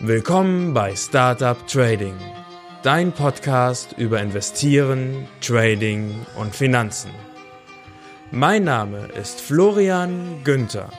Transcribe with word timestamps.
Willkommen 0.00 0.74
bei 0.74 0.94
Startup 0.94 1.56
Trading, 1.66 2.16
dein 2.82 3.12
Podcast 3.12 3.94
über 3.96 4.20
Investieren, 4.20 5.26
Trading 5.40 6.26
und 6.36 6.54
Finanzen. 6.54 7.10
Mein 8.30 8.64
Name 8.64 9.08
ist 9.18 9.40
Florian 9.40 10.42
Günther. 10.44 10.90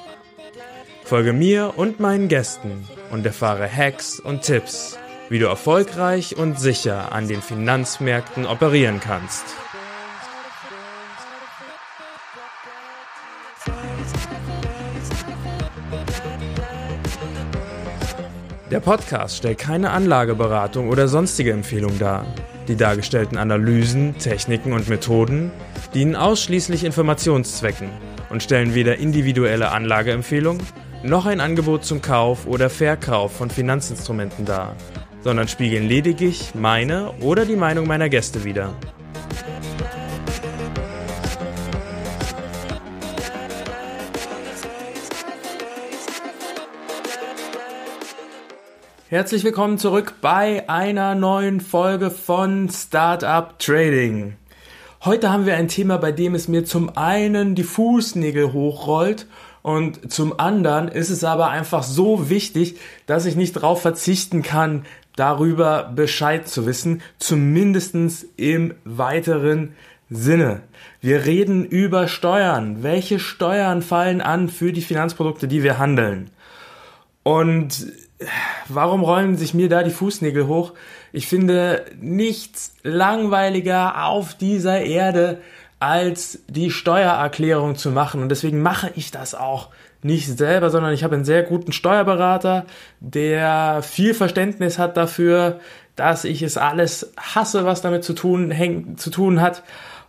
Folge 1.03 1.31
mir 1.31 1.73
und 1.75 1.99
meinen 1.99 2.27
Gästen 2.27 2.87
und 3.11 3.23
erfahre 3.23 3.71
Hacks 3.71 4.19
und 4.19 4.41
Tipps, 4.41 4.97
wie 5.29 5.37
du 5.37 5.45
erfolgreich 5.45 6.35
und 6.35 6.59
sicher 6.59 7.11
an 7.11 7.27
den 7.27 7.43
Finanzmärkten 7.43 8.47
operieren 8.47 8.99
kannst. 8.99 9.45
Der 18.77 18.83
Podcast 18.83 19.37
stellt 19.37 19.57
keine 19.57 19.89
Anlageberatung 19.89 20.89
oder 20.89 21.07
sonstige 21.07 21.51
Empfehlung 21.51 21.97
dar. 21.97 22.27
Die 22.67 22.75
dargestellten 22.75 23.35
Analysen, 23.35 24.15
Techniken 24.19 24.71
und 24.71 24.87
Methoden 24.87 25.51
dienen 25.95 26.15
ausschließlich 26.15 26.83
Informationszwecken 26.83 27.89
und 28.29 28.43
stellen 28.43 28.75
weder 28.75 28.97
individuelle 28.97 29.71
Anlageempfehlung 29.71 30.59
noch 31.01 31.25
ein 31.25 31.41
Angebot 31.41 31.85
zum 31.85 32.03
Kauf 32.03 32.45
oder 32.45 32.69
Verkauf 32.69 33.35
von 33.35 33.49
Finanzinstrumenten 33.49 34.45
dar, 34.45 34.75
sondern 35.21 35.47
spiegeln 35.47 35.87
lediglich 35.87 36.51
meine 36.53 37.13
oder 37.19 37.45
die 37.45 37.55
Meinung 37.55 37.87
meiner 37.87 38.09
Gäste 38.09 38.43
wider. 38.43 38.75
Herzlich 49.17 49.43
willkommen 49.43 49.79
zurück 49.79 50.13
bei 50.21 50.69
einer 50.69 51.15
neuen 51.15 51.59
Folge 51.59 52.11
von 52.11 52.69
Startup 52.69 53.57
Trading. 53.57 54.35
Heute 55.03 55.31
haben 55.31 55.47
wir 55.47 55.55
ein 55.55 55.69
Thema, 55.69 55.97
bei 55.97 56.11
dem 56.11 56.35
es 56.35 56.47
mir 56.47 56.65
zum 56.65 56.95
einen 56.95 57.55
die 57.55 57.63
Fußnägel 57.63 58.53
hochrollt 58.53 59.25
und 59.63 60.13
zum 60.13 60.39
anderen 60.39 60.87
ist 60.87 61.09
es 61.09 61.23
aber 61.23 61.49
einfach 61.49 61.81
so 61.81 62.29
wichtig, 62.29 62.77
dass 63.07 63.25
ich 63.25 63.35
nicht 63.35 63.55
darauf 63.55 63.81
verzichten 63.81 64.43
kann, 64.43 64.85
darüber 65.15 65.91
Bescheid 65.95 66.47
zu 66.47 66.67
wissen, 66.67 67.01
zumindestens 67.17 68.23
im 68.35 68.75
weiteren 68.83 69.73
Sinne. 70.11 70.61
Wir 71.01 71.25
reden 71.25 71.65
über 71.65 72.07
Steuern. 72.07 72.83
Welche 72.83 73.17
Steuern 73.17 73.81
fallen 73.81 74.21
an 74.21 74.47
für 74.47 74.71
die 74.71 74.83
Finanzprodukte, 74.83 75.47
die 75.47 75.63
wir 75.63 75.79
handeln? 75.79 76.29
Und 77.23 77.87
warum 78.67 79.03
rollen 79.03 79.37
sich 79.37 79.53
mir 79.53 79.69
da 79.69 79.83
die 79.83 79.91
Fußnägel 79.91 80.47
hoch? 80.47 80.73
Ich 81.11 81.27
finde 81.27 81.85
nichts 81.99 82.73
langweiliger 82.83 84.05
auf 84.05 84.35
dieser 84.35 84.81
Erde, 84.81 85.41
als 85.79 86.39
die 86.47 86.71
Steuererklärung 86.71 87.75
zu 87.75 87.91
machen. 87.91 88.21
Und 88.21 88.29
deswegen 88.29 88.61
mache 88.61 88.91
ich 88.95 89.11
das 89.11 89.35
auch 89.35 89.69
nicht 90.01 90.37
selber, 90.37 90.69
sondern 90.69 90.93
ich 90.93 91.03
habe 91.03 91.15
einen 91.15 91.25
sehr 91.25 91.43
guten 91.43 91.71
Steuerberater, 91.71 92.65
der 92.99 93.81
viel 93.83 94.13
Verständnis 94.13 94.79
hat 94.79 94.97
dafür, 94.97 95.59
dass 95.95 96.23
ich 96.23 96.43
es 96.43 96.57
alles 96.57 97.13
hasse, 97.17 97.65
was 97.65 97.81
damit 97.81 98.03
zu 98.03 98.13
tun, 98.13 98.51
häng, 98.51 98.97
zu 98.97 99.09
tun 99.09 99.41
hat 99.41 99.63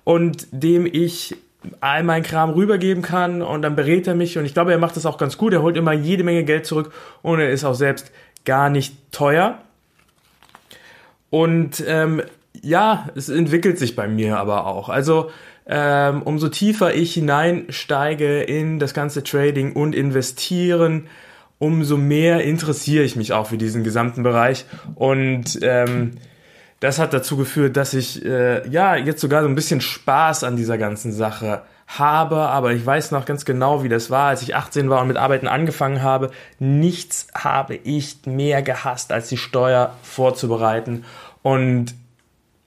und 0.05 0.47
dem 0.53 0.87
ich 0.87 1.37
all 1.81 2.03
meinen 2.05 2.23
Kram 2.23 2.51
rübergeben 2.51 3.03
kann 3.03 3.43
und 3.43 3.63
dann 3.63 3.77
berät 3.77 4.07
er 4.07 4.15
mich 4.15 4.39
und 4.39 4.45
ich 4.45 4.55
glaube, 4.55 4.73
er 4.73 4.79
macht 4.79 4.97
das 4.97 5.07
auch 5.07 5.19
ganz 5.19 5.37
gut. 5.39 5.53
Er 5.53 5.63
holt 5.63 5.77
immer 5.77 5.93
jede 5.93 6.25
Menge 6.25 6.45
Geld 6.45 6.67
zurück 6.67 6.93
und 7.23 7.41
er 7.41 7.51
ist 7.51 7.65
auch 7.65 7.75
selbst 7.75 8.13
gar 8.45 8.71
nicht 8.71 9.13
teuer. 9.13 9.59
Und 11.31 11.85
ähm, 11.87 12.23
ja, 12.63 13.09
es 13.15 13.29
entwickelt 13.29 13.79
sich 13.79 13.97
bei 13.97 14.09
mir 14.09 14.39
aber 14.39 14.67
auch. 14.67 14.89
Also 14.89 15.31
ähm, 15.67 16.23
umso 16.23 16.49
tiefer 16.49 16.95
ich 16.95 17.15
hineinsteige 17.15 18.43
in 18.43 18.79
das 18.79 18.95
ganze 18.95 19.23
Trading 19.23 19.75
und 19.75 19.95
Investieren, 19.95 21.09
umso 21.59 21.97
mehr 21.97 22.43
interessiere 22.43 23.05
ich 23.05 23.17
mich 23.17 23.33
auch 23.33 23.49
für 23.49 23.59
diesen 23.59 23.85
gesamten 23.85 24.23
Bereich 24.23 24.65
und 24.95 25.59
ähm, 25.63 26.13
das 26.81 26.99
hat 26.99 27.13
dazu 27.13 27.37
geführt, 27.37 27.77
dass 27.77 27.95
ich 27.95 28.25
äh, 28.25 28.67
ja 28.69 28.97
jetzt 28.97 29.21
sogar 29.21 29.43
so 29.43 29.49
ein 29.49 29.55
bisschen 29.55 29.81
Spaß 29.81 30.45
an 30.45 30.57
dieser 30.57 30.79
ganzen 30.79 31.13
Sache 31.13 31.63
habe, 31.89 32.37
aber 32.37 32.73
ich 32.73 32.85
weiß 32.85 33.13
noch 33.13 33.25
ganz 33.25 33.45
genau, 33.45 33.83
wie 33.83 33.89
das 33.89 34.11
war, 34.11 34.29
als 34.29 34.43
ich 34.43 34.55
18 34.55 34.91
war 34.91 35.01
und 35.01 35.09
mit 35.09 35.17
Arbeiten 35.17 35.49
angefangen 35.49 36.03
habe. 36.03 36.31
Nichts 36.59 37.29
habe 37.35 37.77
ich 37.77 38.19
mehr 38.27 38.63
gehasst, 38.63 39.11
als 39.11 39.29
die 39.29 39.39
Steuer 39.39 39.95
vorzubereiten. 40.03 41.05
Und 41.43 41.95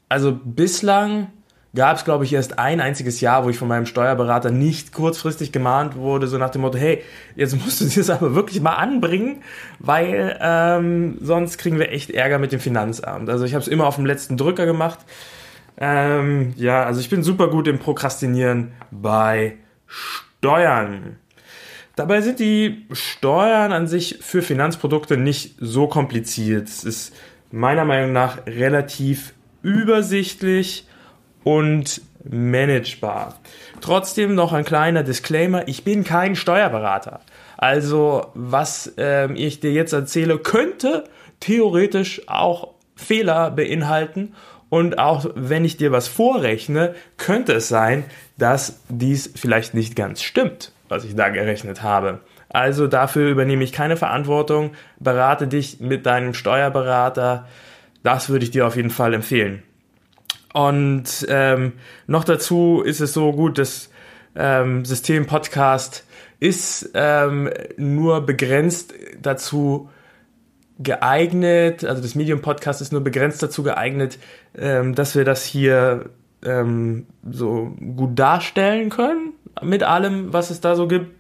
also 0.10 0.38
bislang 0.44 1.28
gab 1.74 1.98
es, 1.98 2.04
glaube 2.04 2.26
ich, 2.26 2.34
erst 2.34 2.60
ein 2.60 2.82
einziges 2.82 3.22
Jahr, 3.22 3.46
wo 3.46 3.50
ich 3.50 3.58
von 3.58 3.68
meinem 3.68 3.86
Steuerberater 3.86 4.52
nicht 4.52 4.92
kurzfristig 4.92 5.52
gemahnt 5.52 5.96
wurde, 5.96 6.28
so 6.28 6.38
nach 6.38 6.50
dem 6.50 6.62
Motto, 6.62 6.78
hey, 6.78 7.04
jetzt 7.36 7.56
musst 7.64 7.82
du 7.82 7.86
das 7.86 8.10
aber 8.10 8.36
wirklich 8.36 8.62
mal 8.62 8.76
anbringen, 8.76 9.42
weil 9.80 10.38
ähm, 10.42 11.18
sonst 11.22 11.58
kriegen 11.58 11.80
wir 11.80 11.92
echt 11.92 12.10
Ärger 12.10 12.40
mit 12.40 12.52
dem 12.52 12.60
Finanzamt. 12.60 13.30
Also 13.30 13.46
ich 13.46 13.54
habe 13.54 13.62
es 13.62 13.68
immer 13.68 13.88
auf 13.88 13.96
dem 13.96 14.06
letzten 14.06 14.38
Drücker 14.38 14.66
gemacht. 14.66 15.00
Ähm, 15.78 16.54
ja, 16.58 16.84
also 16.84 17.00
ich 17.00 17.10
bin 17.10 17.24
super 17.24 17.48
gut 17.48 17.68
im 17.68 17.80
Prokrastinieren 17.80 18.74
bei 18.92 19.58
Steuern. 19.88 21.18
Dabei 21.96 22.22
sind 22.22 22.40
die 22.40 22.86
Steuern 22.92 23.72
an 23.72 23.88
sich 23.88 24.20
für 24.22 24.42
Finanzprodukte 24.42 25.18
nicht 25.18 25.56
so 25.60 25.88
kompliziert. 25.88 26.68
Es 26.68 26.84
ist 26.84 27.16
meiner 27.52 27.86
Meinung 27.86 28.14
nach 28.14 28.46
relativ 28.46 29.34
übersichtlich 29.62 30.88
und 31.44 32.02
managebar. 32.24 33.40
Trotzdem 33.82 34.36
noch 34.36 34.54
ein 34.54 34.66
kleiner 34.66 35.04
Disclaimer, 35.04 35.68
ich 35.68 35.84
bin 35.84 36.04
kein 36.04 36.36
Steuerberater. 36.36 37.22
Also 37.58 38.28
was 38.34 38.94
ähm, 38.98 39.36
ich 39.36 39.60
dir 39.60 39.72
jetzt 39.72 39.94
erzähle, 39.94 40.38
könnte 40.38 41.06
theoretisch 41.40 42.28
auch 42.28 42.70
Fehler 42.96 43.52
beinhalten 43.52 44.34
und 44.70 45.00
auch 45.00 45.26
wenn 45.36 45.66
ich 45.66 45.78
dir 45.78 45.92
was 45.92 46.08
vorrechne, 46.08 46.96
könnte 47.18 47.54
es 47.54 47.68
sein, 47.68 48.06
dass 48.38 48.80
dies 48.88 49.32
vielleicht 49.36 49.74
nicht 49.74 49.96
ganz 49.96 50.22
stimmt, 50.22 50.72
was 50.88 51.04
ich 51.04 51.16
da 51.16 51.30
gerechnet 51.30 51.84
habe. 51.84 52.22
Also 52.50 52.88
dafür 52.88 53.30
übernehme 53.30 53.64
ich 53.64 53.72
keine 53.72 53.98
Verantwortung, 53.98 54.72
berate 55.00 55.48
dich 55.48 55.80
mit 55.80 56.06
deinem 56.06 56.34
Steuerberater. 56.34 57.48
Das 58.04 58.30
würde 58.30 58.46
ich 58.46 58.52
dir 58.52 58.68
auf 58.68 58.76
jeden 58.76 58.90
Fall 58.90 59.14
empfehlen. 59.14 59.64
Und 60.54 61.26
ähm, 61.30 61.74
noch 62.08 62.24
dazu 62.24 62.82
ist 62.86 63.00
es 63.00 63.14
so 63.14 63.32
gut, 63.32 63.58
das 63.58 63.90
ähm, 64.36 64.86
System 64.86 65.26
Podcast 65.28 66.06
ist 66.40 66.92
ähm, 66.94 67.50
nur 67.78 68.26
begrenzt 68.26 68.94
dazu 69.22 69.90
geeignet, 70.80 71.84
also 71.84 72.02
das 72.02 72.16
Medium 72.16 72.42
Podcast 72.42 72.82
ist 72.82 72.92
nur 72.92 73.02
begrenzt 73.02 73.44
dazu 73.44 73.64
geeignet, 73.64 74.18
ähm, 74.58 74.96
dass 74.96 75.16
wir 75.16 75.26
das 75.26 75.46
hier 75.46 76.10
ähm, 76.44 77.06
so 77.30 77.76
gut 77.96 78.18
darstellen 78.18 78.90
können 78.90 79.34
mit 79.62 79.84
allem, 79.84 80.34
was 80.34 80.50
es 80.50 80.60
da 80.60 80.76
so 80.76 80.88
gibt. 80.88 81.16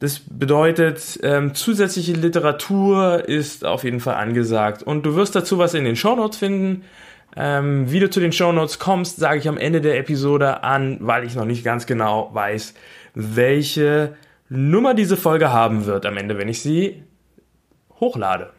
Das 0.00 0.20
bedeutet, 0.30 1.18
ähm, 1.24 1.54
zusätzliche 1.54 2.12
Literatur 2.12 3.28
ist 3.28 3.64
auf 3.64 3.82
jeden 3.82 3.98
Fall 3.98 4.14
angesagt. 4.14 4.84
Und 4.84 5.04
du 5.04 5.16
wirst 5.16 5.34
dazu 5.34 5.58
was 5.58 5.74
in 5.74 5.84
den 5.84 5.96
Shownotes 5.96 6.38
finden. 6.38 6.84
Ähm, 7.36 7.90
wie 7.90 8.00
du 8.00 8.10
zu 8.10 8.20
den 8.20 8.32
Show 8.32 8.52
Notes 8.52 8.78
kommst, 8.78 9.18
sage 9.18 9.38
ich 9.38 9.48
am 9.48 9.58
Ende 9.58 9.80
der 9.80 9.98
Episode 9.98 10.62
an, 10.62 10.98
weil 11.00 11.24
ich 11.24 11.34
noch 11.34 11.44
nicht 11.44 11.64
ganz 11.64 11.86
genau 11.86 12.30
weiß, 12.32 12.74
welche 13.14 14.16
Nummer 14.48 14.94
diese 14.94 15.16
Folge 15.16 15.52
haben 15.52 15.86
wird 15.86 16.06
am 16.06 16.16
Ende, 16.16 16.38
wenn 16.38 16.48
ich 16.48 16.62
sie 16.62 17.02
hochlade. 18.00 18.50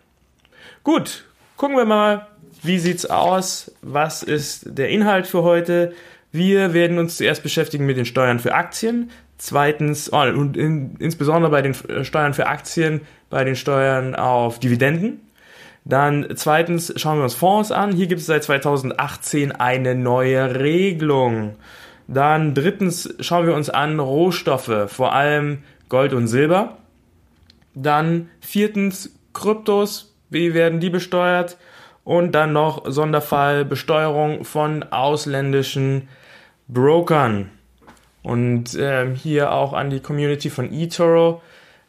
Gut, 0.83 1.25
gucken 1.57 1.77
wir 1.77 1.86
mal, 1.86 2.27
wie 2.62 2.80
sieht's 2.80 3.06
aus? 3.06 3.71
Was 3.81 4.24
ist 4.24 4.77
der 4.77 4.89
Inhalt 4.89 5.27
für 5.27 5.44
heute? 5.44 5.94
Wir 6.31 6.74
werden 6.74 7.00
uns 7.00 7.18
zuerst 7.18 7.42
beschäftigen 7.42 7.86
mit 7.86 7.98
den 7.98 8.06
Steuern 8.06 8.39
für 8.39 8.54
Aktien. 8.54 9.10
Zweitens, 9.38 10.12
oh, 10.12 10.22
und 10.22 10.57
in, 10.57 10.95
insbesondere 11.00 11.51
bei 11.51 11.62
den 11.62 11.74
Steuern 12.04 12.33
für 12.33 12.48
Aktien, 12.48 13.01
bei 13.30 13.44
den 13.44 13.56
Steuern 13.56 14.15
auf 14.15 14.60
Dividenden. 14.60 15.22
Dann 15.89 16.27
zweitens 16.36 16.94
schauen 16.97 17.18
wir 17.18 17.24
uns 17.24 17.33
Fonds 17.33 17.71
an. 17.71 17.91
Hier 17.91 18.06
gibt 18.06 18.21
es 18.21 18.27
seit 18.27 18.44
2018 18.44 19.51
eine 19.51 19.95
neue 19.95 20.59
Regelung. 20.59 21.56
Dann 22.07 22.53
drittens 22.53 23.15
schauen 23.19 23.47
wir 23.47 23.56
uns 23.56 23.71
an 23.71 24.00
Rohstoffe, 24.00 24.86
vor 24.88 25.13
allem 25.13 25.63
Gold 25.89 26.13
und 26.13 26.27
Silber. 26.27 26.77
Dann 27.74 28.30
viertens 28.39 29.15
Kryptos, 29.33 30.15
wie 30.30 30.53
werden 30.53 30.80
die 30.80 30.91
besteuert? 30.91 31.57
Und 32.03 32.33
dann 32.33 32.53
noch 32.53 32.83
Sonderfall 32.86 33.65
Besteuerung 33.65 34.44
von 34.44 34.83
ausländischen 34.83 36.07
Brokern. 36.68 37.50
Und 38.21 38.75
äh, 38.75 39.15
hier 39.15 39.53
auch 39.53 39.74
an 39.74 39.89
die 39.89 40.01
Community 40.01 40.51
von 40.51 40.71
eToro. 40.71 41.41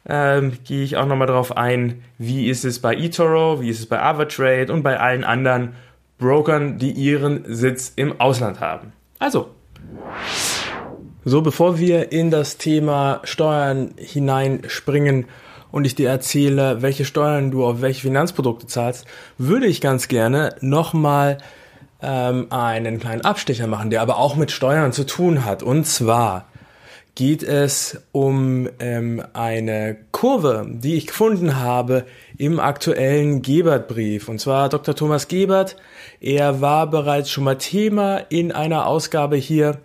Ähm, 0.08 0.52
gehe 0.64 0.82
ich 0.82 0.96
auch 0.96 1.06
nochmal 1.06 1.26
darauf 1.26 1.56
ein, 1.56 2.02
wie 2.18 2.48
ist 2.48 2.64
es 2.64 2.78
bei 2.78 2.94
eToro, 2.94 3.60
wie 3.60 3.68
ist 3.68 3.80
es 3.80 3.86
bei 3.86 4.00
Avatrade 4.00 4.72
und 4.72 4.82
bei 4.82 4.98
allen 4.98 5.24
anderen 5.24 5.74
Brokern, 6.18 6.78
die 6.78 6.92
ihren 6.92 7.44
Sitz 7.46 7.92
im 7.96 8.20
Ausland 8.20 8.60
haben. 8.60 8.92
Also, 9.18 9.50
so 11.24 11.42
bevor 11.42 11.78
wir 11.78 12.12
in 12.12 12.30
das 12.30 12.56
Thema 12.56 13.20
Steuern 13.24 13.92
hineinspringen 13.96 15.26
und 15.70 15.84
ich 15.84 15.94
dir 15.94 16.08
erzähle, 16.08 16.82
welche 16.82 17.04
Steuern 17.04 17.50
du 17.50 17.64
auf 17.64 17.80
welche 17.80 18.02
Finanzprodukte 18.02 18.66
zahlst, 18.66 19.06
würde 19.38 19.66
ich 19.66 19.80
ganz 19.80 20.08
gerne 20.08 20.54
nochmal 20.60 21.38
ähm, 22.02 22.46
einen 22.50 22.98
kleinen 22.98 23.22
Abstecher 23.22 23.66
machen, 23.66 23.90
der 23.90 24.02
aber 24.02 24.18
auch 24.18 24.36
mit 24.36 24.50
Steuern 24.50 24.92
zu 24.92 25.04
tun 25.04 25.44
hat. 25.44 25.62
Und 25.62 25.86
zwar 25.86 26.46
geht 27.14 27.42
es 27.42 28.00
um 28.12 28.68
ähm, 28.78 29.22
eine 29.32 29.96
Kurve, 30.12 30.66
die 30.68 30.96
ich 30.96 31.06
gefunden 31.06 31.56
habe 31.56 32.06
im 32.38 32.60
aktuellen 32.60 33.42
Gebert-Brief. 33.42 34.28
Und 34.28 34.40
zwar 34.40 34.68
Dr. 34.68 34.94
Thomas 34.94 35.28
Gebert. 35.28 35.76
Er 36.20 36.60
war 36.60 36.88
bereits 36.88 37.30
schon 37.30 37.44
mal 37.44 37.58
Thema 37.58 38.18
in 38.28 38.52
einer 38.52 38.86
Ausgabe 38.86 39.36
hier, 39.36 39.78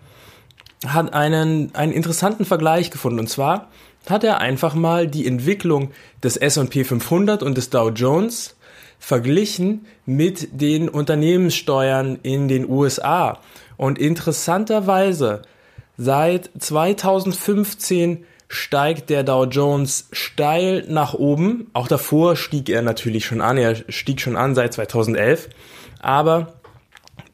hat 0.85 1.13
einen, 1.13 1.73
einen 1.73 1.91
interessanten 1.91 2.45
Vergleich 2.45 2.91
gefunden. 2.91 3.19
Und 3.19 3.29
zwar 3.29 3.69
hat 4.09 4.23
er 4.23 4.39
einfach 4.39 4.75
mal 4.75 5.07
die 5.07 5.27
Entwicklung 5.27 5.91
des 6.23 6.37
S&P 6.37 6.83
500 6.83 7.43
und 7.43 7.57
des 7.57 7.69
Dow 7.69 7.89
Jones 7.89 8.55
verglichen 8.99 9.85
mit 10.05 10.61
den 10.61 10.89
Unternehmenssteuern 10.89 12.19
in 12.23 12.47
den 12.47 12.69
USA. 12.69 13.39
Und 13.77 13.99
interessanterweise 13.99 15.41
Seit 15.97 16.49
2015 16.59 18.25
steigt 18.47 19.09
der 19.09 19.23
Dow 19.23 19.45
Jones 19.45 20.07
steil 20.11 20.85
nach 20.87 21.13
oben. 21.13 21.67
Auch 21.73 21.87
davor 21.87 22.35
stieg 22.35 22.69
er 22.69 22.81
natürlich 22.81 23.25
schon 23.25 23.41
an. 23.41 23.57
Er 23.57 23.75
stieg 23.89 24.21
schon 24.21 24.35
an 24.35 24.55
seit 24.55 24.73
2011. 24.73 25.49
Aber 25.99 26.53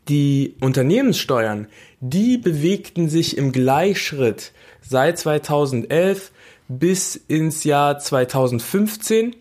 die 0.07 0.55
Unternehmenssteuern, 0.61 1.67
die 1.99 2.37
bewegten 2.37 3.09
sich 3.09 3.37
im 3.37 3.51
Gleichschritt 3.51 4.51
seit 4.81 5.17
2011 5.19 6.31
bis 6.67 7.15
ins 7.15 7.63
Jahr 7.63 7.99
2015. 7.99 9.35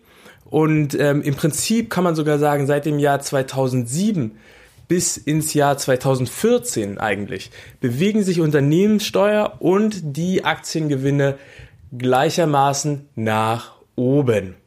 Und 0.45 0.99
ähm, 0.99 1.21
im 1.21 1.35
Prinzip 1.35 1.89
kann 1.89 2.03
man 2.03 2.15
sogar 2.15 2.39
sagen, 2.39 2.67
seit 2.67 2.85
dem 2.85 2.99
Jahr 2.99 3.21
2007 3.21 4.37
bis 4.91 5.15
ins 5.15 5.53
Jahr 5.53 5.77
2014 5.77 6.97
eigentlich 6.97 7.49
bewegen 7.79 8.23
sich 8.23 8.41
Unternehmenssteuer 8.41 9.53
und 9.59 10.17
die 10.17 10.43
Aktiengewinne 10.43 11.37
gleichermaßen 11.97 13.07
nach 13.15 13.75
oben. 13.95 14.57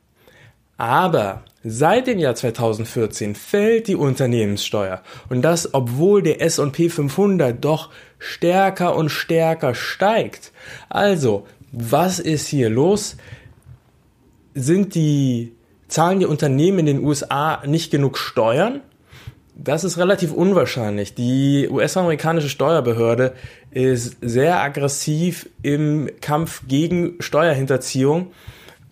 Aber 0.79 1.43
seit 1.63 2.07
dem 2.07 2.19
Jahr 2.19 2.35
2014 2.35 3.35
fällt 3.35 3.87
die 3.87 3.97
Unternehmenssteuer 3.97 5.03
und 5.29 5.43
das 5.43 5.75
obwohl 5.75 6.23
der 6.23 6.41
S&P 6.41 6.89
500 6.89 7.63
doch 7.63 7.91
stärker 8.19 8.97
und 8.97 9.11
stärker 9.11 9.75
steigt. 9.75 10.53
Also, 10.89 11.47
was 11.71 12.19
ist 12.19 12.49
hier 12.49 12.71
los? 12.71 13.19
Sind 14.55 14.95
die 14.95 15.53
zahlen 15.89 16.21
die 16.21 16.27
Unternehmen 16.27 16.79
in 16.79 16.87
den 16.87 17.05
USA 17.05 17.63
nicht 17.67 17.91
genug 17.91 18.17
Steuern? 18.17 18.81
Das 19.57 19.85
ist 19.85 19.99
relativ 19.99 20.33
unwahrscheinlich. 20.33 21.15
Die 21.15 21.69
US-amerikanische 21.71 22.49
Steuerbehörde 22.49 23.35
ist 23.71 24.17
sehr 24.21 24.61
aggressiv 24.61 25.49
im 25.63 26.11
Kampf 26.21 26.63
gegen 26.67 27.15
Steuerhinterziehung 27.21 28.33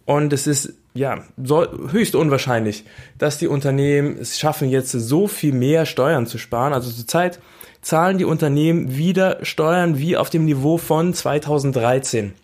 und 0.04 0.32
es 0.32 0.46
ist 0.46 0.74
ja 0.94 1.24
so, 1.42 1.66
höchst 1.90 2.14
unwahrscheinlich, 2.14 2.84
dass 3.18 3.38
die 3.38 3.48
Unternehmen 3.48 4.18
es 4.20 4.38
schaffen, 4.38 4.68
jetzt 4.68 4.92
so 4.92 5.26
viel 5.26 5.52
mehr 5.52 5.84
Steuern 5.84 6.26
zu 6.26 6.38
sparen. 6.38 6.72
Also 6.72 6.90
zurzeit 6.92 7.40
zahlen 7.80 8.18
die 8.18 8.24
Unternehmen 8.24 8.96
wieder 8.96 9.44
Steuern 9.44 9.98
wie 9.98 10.16
auf 10.16 10.30
dem 10.30 10.44
Niveau 10.44 10.78
von 10.78 11.12
2013. 11.12 12.34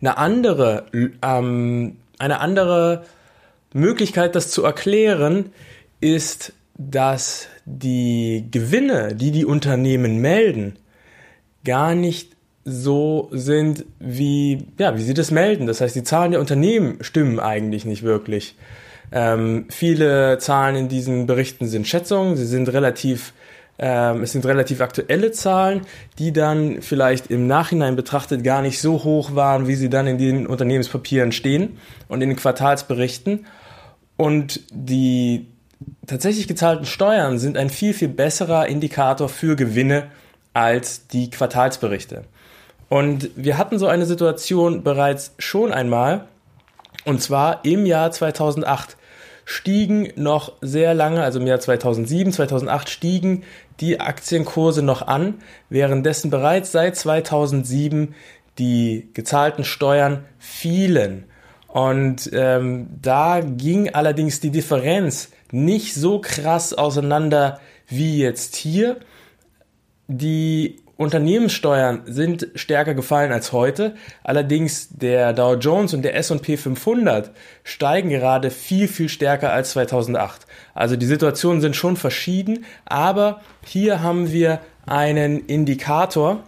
Eine 0.00 0.18
andere, 0.18 0.84
ähm, 1.22 1.96
eine 2.18 2.40
andere 2.40 3.04
Möglichkeit, 3.72 4.34
das 4.34 4.50
zu 4.50 4.64
erklären, 4.64 5.50
ist 6.00 6.52
dass 6.78 7.48
die 7.64 8.48
Gewinne, 8.50 9.14
die 9.14 9.30
die 9.30 9.44
Unternehmen 9.44 10.20
melden, 10.20 10.76
gar 11.64 11.94
nicht 11.94 12.36
so 12.64 13.28
sind, 13.32 13.84
wie, 13.98 14.66
ja, 14.78 14.96
wie 14.96 15.02
sie 15.02 15.14
das 15.14 15.30
melden. 15.30 15.66
Das 15.66 15.80
heißt, 15.80 15.94
die 15.94 16.02
Zahlen 16.02 16.32
der 16.32 16.40
Unternehmen 16.40 16.98
stimmen 17.00 17.38
eigentlich 17.38 17.84
nicht 17.84 18.02
wirklich. 18.02 18.56
Ähm, 19.12 19.66
viele 19.70 20.38
Zahlen 20.38 20.74
in 20.74 20.88
diesen 20.88 21.26
Berichten 21.26 21.66
sind 21.66 21.86
Schätzungen, 21.86 22.36
sie 22.36 22.44
sind 22.44 22.72
relativ, 22.72 23.32
ähm, 23.78 24.24
es 24.24 24.32
sind 24.32 24.44
relativ 24.44 24.80
aktuelle 24.80 25.30
Zahlen, 25.30 25.82
die 26.18 26.32
dann 26.32 26.82
vielleicht 26.82 27.28
im 27.28 27.46
Nachhinein 27.46 27.94
betrachtet 27.94 28.42
gar 28.42 28.62
nicht 28.62 28.80
so 28.80 29.04
hoch 29.04 29.36
waren, 29.36 29.68
wie 29.68 29.76
sie 29.76 29.88
dann 29.88 30.08
in 30.08 30.18
den 30.18 30.46
Unternehmenspapieren 30.46 31.30
stehen 31.30 31.78
und 32.08 32.20
in 32.20 32.30
den 32.30 32.36
Quartalsberichten. 32.36 33.46
Und 34.16 34.60
die 34.72 35.46
tatsächlich 36.06 36.48
gezahlten 36.48 36.86
Steuern 36.86 37.38
sind 37.38 37.56
ein 37.56 37.70
viel, 37.70 37.94
viel 37.94 38.08
besserer 38.08 38.66
Indikator 38.66 39.28
für 39.28 39.56
Gewinne 39.56 40.10
als 40.52 41.06
die 41.08 41.30
Quartalsberichte. 41.30 42.24
Und 42.88 43.30
wir 43.36 43.58
hatten 43.58 43.78
so 43.78 43.86
eine 43.86 44.06
Situation 44.06 44.82
bereits 44.82 45.34
schon 45.38 45.72
einmal, 45.72 46.26
und 47.04 47.20
zwar 47.20 47.64
im 47.64 47.84
Jahr 47.84 48.10
2008 48.12 48.96
stiegen 49.44 50.08
noch 50.16 50.52
sehr 50.60 50.94
lange, 50.94 51.22
also 51.22 51.38
im 51.38 51.46
Jahr 51.46 51.60
2007, 51.60 52.32
2008 52.32 52.88
stiegen 52.88 53.44
die 53.80 54.00
Aktienkurse 54.00 54.82
noch 54.82 55.06
an, 55.06 55.34
währenddessen 55.68 56.30
bereits 56.30 56.72
seit 56.72 56.96
2007 56.96 58.14
die 58.58 59.08
gezahlten 59.14 59.64
Steuern 59.64 60.24
fielen. 60.38 61.24
Und 61.68 62.30
ähm, 62.32 62.88
da 63.02 63.40
ging 63.40 63.90
allerdings 63.92 64.40
die 64.40 64.50
Differenz 64.50 65.30
nicht 65.52 65.94
so 65.94 66.20
krass 66.20 66.72
auseinander 66.72 67.60
wie 67.88 68.18
jetzt 68.18 68.56
hier. 68.56 68.96
Die 70.08 70.76
Unternehmenssteuern 70.96 72.02
sind 72.06 72.48
stärker 72.54 72.94
gefallen 72.94 73.30
als 73.30 73.52
heute. 73.52 73.94
Allerdings 74.24 74.88
der 74.90 75.34
Dow 75.34 75.54
Jones 75.54 75.92
und 75.92 76.02
der 76.02 76.16
S&P 76.16 76.56
500 76.56 77.32
steigen 77.64 78.08
gerade 78.08 78.50
viel, 78.50 78.88
viel 78.88 79.10
stärker 79.10 79.52
als 79.52 79.72
2008. 79.72 80.46
Also 80.74 80.96
die 80.96 81.06
Situationen 81.06 81.60
sind 81.60 81.76
schon 81.76 81.96
verschieden, 81.96 82.64
aber 82.86 83.42
hier 83.64 84.02
haben 84.02 84.32
wir 84.32 84.60
einen 84.86 85.44
Indikator 85.46 86.42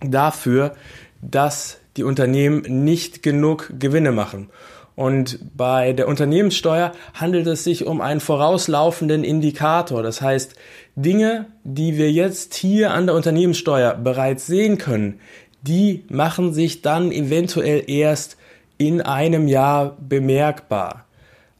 dafür, 0.00 0.76
dass 1.20 1.78
die 1.96 2.04
Unternehmen 2.04 2.84
nicht 2.84 3.22
genug 3.22 3.72
Gewinne 3.78 4.12
machen. 4.12 4.50
Und 4.96 5.40
bei 5.56 5.92
der 5.92 6.06
Unternehmenssteuer 6.06 6.92
handelt 7.14 7.46
es 7.46 7.64
sich 7.64 7.86
um 7.86 8.00
einen 8.00 8.20
vorauslaufenden 8.20 9.24
Indikator. 9.24 10.02
Das 10.02 10.20
heißt, 10.20 10.54
Dinge, 10.94 11.46
die 11.64 11.98
wir 11.98 12.12
jetzt 12.12 12.54
hier 12.54 12.92
an 12.92 13.06
der 13.06 13.16
Unternehmenssteuer 13.16 13.94
bereits 13.94 14.46
sehen 14.46 14.78
können, 14.78 15.18
die 15.62 16.04
machen 16.08 16.52
sich 16.52 16.82
dann 16.82 17.10
eventuell 17.10 17.84
erst 17.88 18.36
in 18.78 19.00
einem 19.00 19.48
Jahr 19.48 19.96
bemerkbar. 20.00 21.06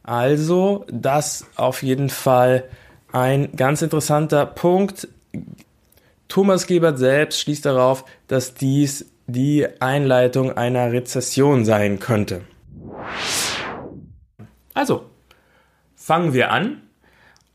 Also, 0.03 0.85
das 0.91 1.47
auf 1.55 1.81
jeden 1.81 2.09
Fall 2.09 2.65
ein 3.11 3.55
ganz 3.55 3.81
interessanter 3.81 4.45
Punkt. 4.45 5.07
Thomas 6.27 6.67
Gebert 6.67 6.99
selbst 6.99 7.41
schließt 7.41 7.65
darauf, 7.65 8.05
dass 8.27 8.53
dies 8.53 9.07
die 9.27 9.65
Einleitung 9.79 10.55
einer 10.55 10.91
Rezession 10.91 11.65
sein 11.65 11.99
könnte. 11.99 12.41
Also, 14.73 15.05
fangen 15.95 16.33
wir 16.33 16.51
an 16.51 16.81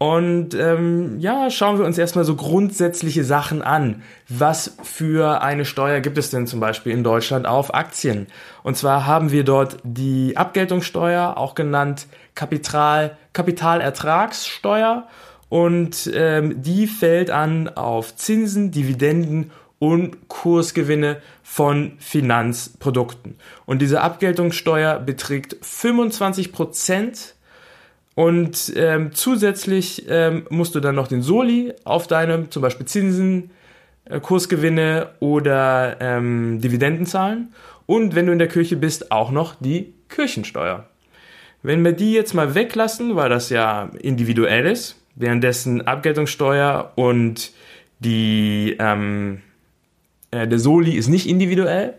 und 0.02 0.54
ähm, 0.54 1.18
ja, 1.18 1.50
schauen 1.50 1.78
wir 1.78 1.84
uns 1.84 1.98
erstmal 1.98 2.24
so 2.24 2.34
grundsätzliche 2.34 3.22
Sachen 3.22 3.60
an. 3.60 4.02
Was 4.30 4.78
für 4.82 5.42
eine 5.42 5.66
Steuer 5.66 6.00
gibt 6.00 6.16
es 6.16 6.30
denn 6.30 6.46
zum 6.46 6.58
Beispiel 6.58 6.92
in 6.92 7.04
Deutschland 7.04 7.46
auf 7.46 7.74
Aktien? 7.74 8.26
Und 8.62 8.78
zwar 8.78 9.04
haben 9.04 9.30
wir 9.30 9.44
dort 9.44 9.76
die 9.82 10.38
Abgeltungssteuer, 10.38 11.36
auch 11.36 11.54
genannt 11.54 12.06
Kapital, 12.34 13.18
Kapitalertragssteuer. 13.34 15.06
Und 15.50 16.10
ähm, 16.14 16.62
die 16.62 16.86
fällt 16.86 17.30
an 17.30 17.68
auf 17.68 18.16
Zinsen, 18.16 18.70
Dividenden 18.70 19.50
und 19.80 20.28
Kursgewinne 20.28 21.20
von 21.42 21.92
Finanzprodukten. 21.98 23.34
Und 23.66 23.82
diese 23.82 24.02
Abgeltungssteuer 24.02 25.00
beträgt 25.00 25.56
25 25.62 26.52
Prozent 26.52 27.34
und 28.14 28.72
ähm, 28.76 29.12
zusätzlich 29.12 30.04
ähm, 30.08 30.46
musst 30.50 30.74
du 30.74 30.80
dann 30.80 30.94
noch 30.94 31.08
den 31.08 31.22
Soli 31.22 31.72
auf 31.84 32.06
deinem, 32.06 32.50
zum 32.50 32.60
Beispiel 32.60 32.84
Zinsen, 32.84 33.50
äh, 34.04 34.20
Kursgewinne 34.20 35.08
oder 35.20 35.96
ähm, 36.00 36.60
Dividenden 36.60 37.06
zahlen. 37.06 37.54
Und 37.86 38.14
wenn 38.14 38.26
du 38.26 38.32
in 38.32 38.38
der 38.38 38.48
Kirche 38.48 38.76
bist, 38.76 39.10
auch 39.10 39.30
noch 39.30 39.54
die 39.58 39.94
Kirchensteuer. 40.10 40.86
Wenn 41.62 41.82
wir 41.82 41.92
die 41.92 42.12
jetzt 42.12 42.34
mal 42.34 42.54
weglassen, 42.54 43.16
weil 43.16 43.30
das 43.30 43.48
ja 43.48 43.90
individuell 43.98 44.66
ist, 44.66 45.00
währenddessen 45.14 45.86
Abgeltungssteuer 45.86 46.92
und 46.96 47.52
die, 48.00 48.76
ähm, 48.78 49.40
äh, 50.30 50.46
der 50.46 50.58
Soli 50.58 50.92
ist 50.92 51.08
nicht 51.08 51.26
individuell, 51.28 51.94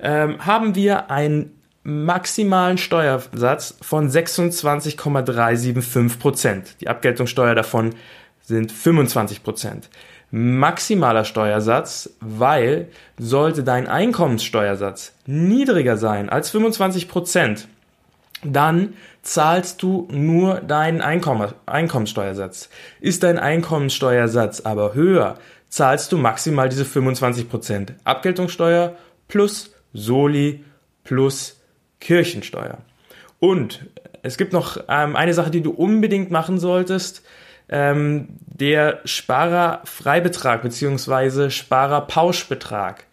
ähm, 0.00 0.44
haben 0.44 0.74
wir 0.74 1.10
einen 1.10 1.52
maximalen 1.82 2.78
Steuersatz 2.78 3.76
von 3.80 4.10
26,375 4.10 6.18
Prozent. 6.18 6.76
Die 6.80 6.88
Abgeltungssteuer 6.88 7.54
davon 7.54 7.94
sind 8.42 8.72
25 8.72 9.44
Prozent. 9.44 9.88
Maximaler 10.32 11.24
Steuersatz, 11.24 12.10
weil 12.20 12.88
sollte 13.18 13.62
dein 13.62 13.86
Einkommenssteuersatz 13.86 15.12
niedriger 15.26 15.96
sein 15.96 16.28
als 16.28 16.50
25 16.50 17.08
Prozent, 17.08 17.68
dann 18.42 18.94
zahlst 19.22 19.82
du 19.82 20.08
nur 20.10 20.60
deinen 20.60 21.00
Einkommen, 21.00 21.52
Einkommenssteuersatz. 21.66 22.68
Ist 23.00 23.22
dein 23.22 23.38
Einkommenssteuersatz 23.38 24.60
aber 24.60 24.94
höher, 24.94 25.38
zahlst 25.68 26.12
du 26.12 26.18
maximal 26.18 26.68
diese 26.68 26.84
25% 26.84 27.94
Abgeltungssteuer 28.04 28.96
plus 29.28 29.72
Soli 29.92 30.64
plus 31.04 31.60
Kirchensteuer. 32.00 32.78
Und 33.38 33.86
es 34.22 34.36
gibt 34.36 34.52
noch 34.52 34.78
ähm, 34.88 35.16
eine 35.16 35.34
Sache, 35.34 35.50
die 35.50 35.62
du 35.62 35.70
unbedingt 35.70 36.30
machen 36.30 36.58
solltest. 36.58 37.22
Ähm, 37.68 38.28
der 38.46 39.00
Sparerfreibetrag 39.04 40.62
bzw. 40.62 41.50
Sparerpauschbetrag. 41.50 43.04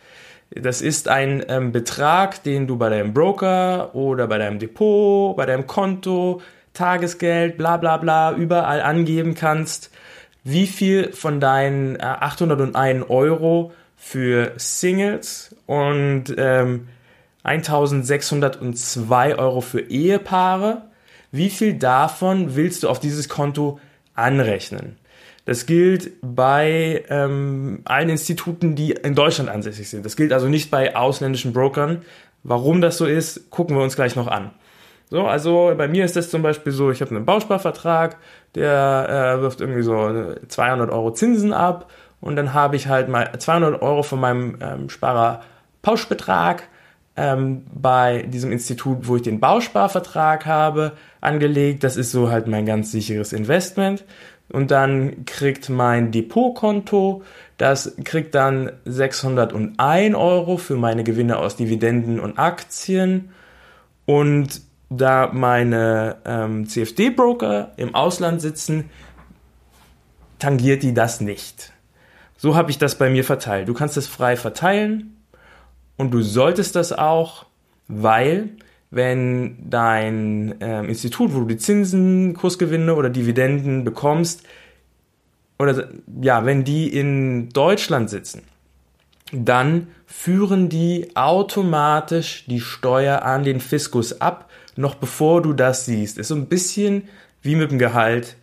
Das 0.51 0.81
ist 0.81 1.07
ein 1.07 1.43
ähm, 1.47 1.71
Betrag, 1.71 2.43
den 2.43 2.67
du 2.67 2.77
bei 2.77 2.89
deinem 2.89 3.13
Broker 3.13 3.95
oder 3.95 4.27
bei 4.27 4.37
deinem 4.37 4.59
Depot, 4.59 5.35
bei 5.35 5.47
deinem 5.47 5.65
Konto, 5.65 6.41
Tagesgeld, 6.73 7.57
bla 7.57 7.77
bla 7.77 7.97
bla, 7.97 8.33
überall 8.33 8.81
angeben 8.81 9.33
kannst, 9.35 9.91
wie 10.43 10.67
viel 10.67 11.13
von 11.13 11.39
deinen 11.39 11.95
äh, 11.95 12.03
801 12.03 13.09
Euro 13.09 13.73
für 13.95 14.53
Singles 14.57 15.55
und 15.65 16.25
ähm, 16.37 16.87
1602 17.43 19.37
Euro 19.37 19.61
für 19.61 19.81
Ehepaare, 19.81 20.83
wie 21.31 21.49
viel 21.49 21.73
davon 21.73 22.55
willst 22.55 22.83
du 22.83 22.89
auf 22.89 22.99
dieses 22.99 23.27
Konto 23.27 23.79
anrechnen? 24.13 24.97
Das 25.45 25.65
gilt 25.65 26.11
bei 26.21 27.03
ähm, 27.09 27.81
allen 27.83 28.09
Instituten, 28.09 28.75
die 28.75 28.91
in 28.91 29.13
Deutschland 29.13 29.49
ansässig 29.49 29.89
sind. 29.89 30.05
Das 30.05 30.15
gilt 30.15 30.31
also 30.31 30.47
nicht 30.47 30.71
bei 30.71 30.95
ausländischen 30.95 31.51
Brokern. 31.51 32.03
Warum 32.43 32.81
das 32.81 32.97
so 32.97 33.05
ist, 33.05 33.49
gucken 33.49 33.75
wir 33.75 33.83
uns 33.83 33.95
gleich 33.95 34.15
noch 34.15 34.27
an. 34.27 34.51
So, 35.13 35.27
also 35.27 35.71
bei 35.77 35.87
mir 35.87 36.05
ist 36.05 36.15
das 36.15 36.31
zum 36.31 36.41
Beispiel 36.41 36.73
so, 36.73 36.89
ich 36.89 36.99
habe 37.01 37.15
einen 37.15 37.23
Bausparvertrag, 37.23 38.17
der 38.55 39.35
äh, 39.37 39.41
wirft 39.43 39.61
irgendwie 39.61 39.83
so 39.83 40.33
200 40.47 40.89
Euro 40.89 41.13
Zinsen 41.13 41.53
ab 41.53 41.91
und 42.19 42.35
dann 42.35 42.55
habe 42.55 42.77
ich 42.77 42.87
halt 42.87 43.09
mal 43.09 43.29
200 43.37 43.79
Euro 43.83 44.01
von 44.01 44.19
meinem 44.19 44.57
ähm, 44.59 44.89
Sparerpauschbetrag 44.89 46.63
ähm, 47.15 47.63
bei 47.71 48.23
diesem 48.23 48.51
Institut, 48.51 49.07
wo 49.07 49.17
ich 49.17 49.21
den 49.21 49.39
Bausparvertrag 49.39 50.47
habe, 50.47 50.93
angelegt. 51.21 51.83
Das 51.83 51.95
ist 51.95 52.11
so 52.11 52.31
halt 52.31 52.47
mein 52.47 52.65
ganz 52.65 52.91
sicheres 52.91 53.33
Investment 53.33 54.05
und 54.49 54.71
dann 54.71 55.25
kriegt 55.25 55.69
mein 55.69 56.11
Depotkonto, 56.11 57.21
das 57.59 57.93
kriegt 58.03 58.33
dann 58.33 58.71
601 58.85 60.15
Euro 60.15 60.57
für 60.57 60.75
meine 60.75 61.03
Gewinne 61.03 61.37
aus 61.37 61.55
Dividenden 61.55 62.19
und 62.19 62.39
Aktien 62.39 63.29
und 64.07 64.72
da 64.89 65.29
meine 65.33 66.17
ähm, 66.25 66.67
CFD-Broker 66.67 67.71
im 67.77 67.95
Ausland 67.95 68.41
sitzen, 68.41 68.89
tangiert 70.39 70.83
die 70.83 70.93
das 70.93 71.21
nicht. 71.21 71.73
So 72.37 72.55
habe 72.55 72.71
ich 72.71 72.77
das 72.77 72.97
bei 72.97 73.09
mir 73.09 73.23
verteilt. 73.23 73.69
Du 73.69 73.73
kannst 73.73 73.97
es 73.97 74.07
frei 74.07 74.35
verteilen 74.35 75.17
und 75.97 76.11
du 76.11 76.21
solltest 76.21 76.75
das 76.75 76.91
auch, 76.91 77.45
weil 77.87 78.49
wenn 78.91 79.57
dein 79.69 80.61
äh, 80.61 80.83
Institut, 80.85 81.33
wo 81.33 81.39
du 81.39 81.45
die 81.45 81.57
Zinsen, 81.57 82.33
Kursgewinne 82.35 82.93
oder 82.93 83.09
Dividenden 83.09 83.83
bekommst, 83.83 84.43
oder 85.57 85.89
ja, 86.21 86.45
wenn 86.45 86.63
die 86.63 86.93
in 86.93 87.49
Deutschland 87.49 88.09
sitzen, 88.09 88.43
dann 89.31 89.87
führen 90.05 90.69
die 90.69 91.15
automatisch 91.15 92.45
die 92.47 92.59
Steuer 92.59 93.23
an 93.23 93.43
den 93.43 93.59
Fiskus 93.59 94.21
ab, 94.21 94.49
noch 94.75 94.95
bevor 94.95 95.41
du 95.41 95.53
das 95.53 95.85
siehst. 95.85 96.17
Ist 96.17 96.29
so 96.29 96.35
ein 96.35 96.47
bisschen 96.47 97.07
wie 97.41 97.55
mit 97.55 97.71
dem 97.71 97.79
Gehalt, 97.79 98.35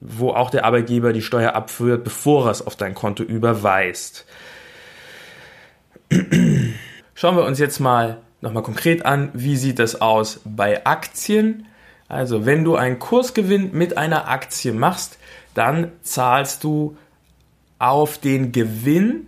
wo 0.00 0.30
auch 0.30 0.50
der 0.50 0.64
Arbeitgeber 0.64 1.12
die 1.12 1.22
Steuer 1.22 1.54
abführt, 1.54 2.04
bevor 2.04 2.46
er 2.46 2.50
es 2.52 2.66
auf 2.66 2.76
dein 2.76 2.94
Konto 2.94 3.22
überweist. 3.22 4.26
Schauen 7.14 7.36
wir 7.36 7.44
uns 7.44 7.58
jetzt 7.58 7.80
mal 7.80 8.18
nochmal 8.40 8.62
konkret 8.62 9.04
an, 9.04 9.30
wie 9.34 9.56
sieht 9.56 9.78
das 9.78 10.00
aus 10.00 10.40
bei 10.44 10.86
Aktien. 10.86 11.66
Also 12.08 12.46
wenn 12.46 12.64
du 12.64 12.76
einen 12.76 12.98
Kursgewinn 12.98 13.72
mit 13.72 13.98
einer 13.98 14.28
Aktie 14.28 14.72
machst, 14.72 15.18
dann 15.54 15.92
zahlst 16.02 16.64
du 16.64 16.96
auf 17.78 18.18
den 18.18 18.52
Gewinn, 18.52 19.26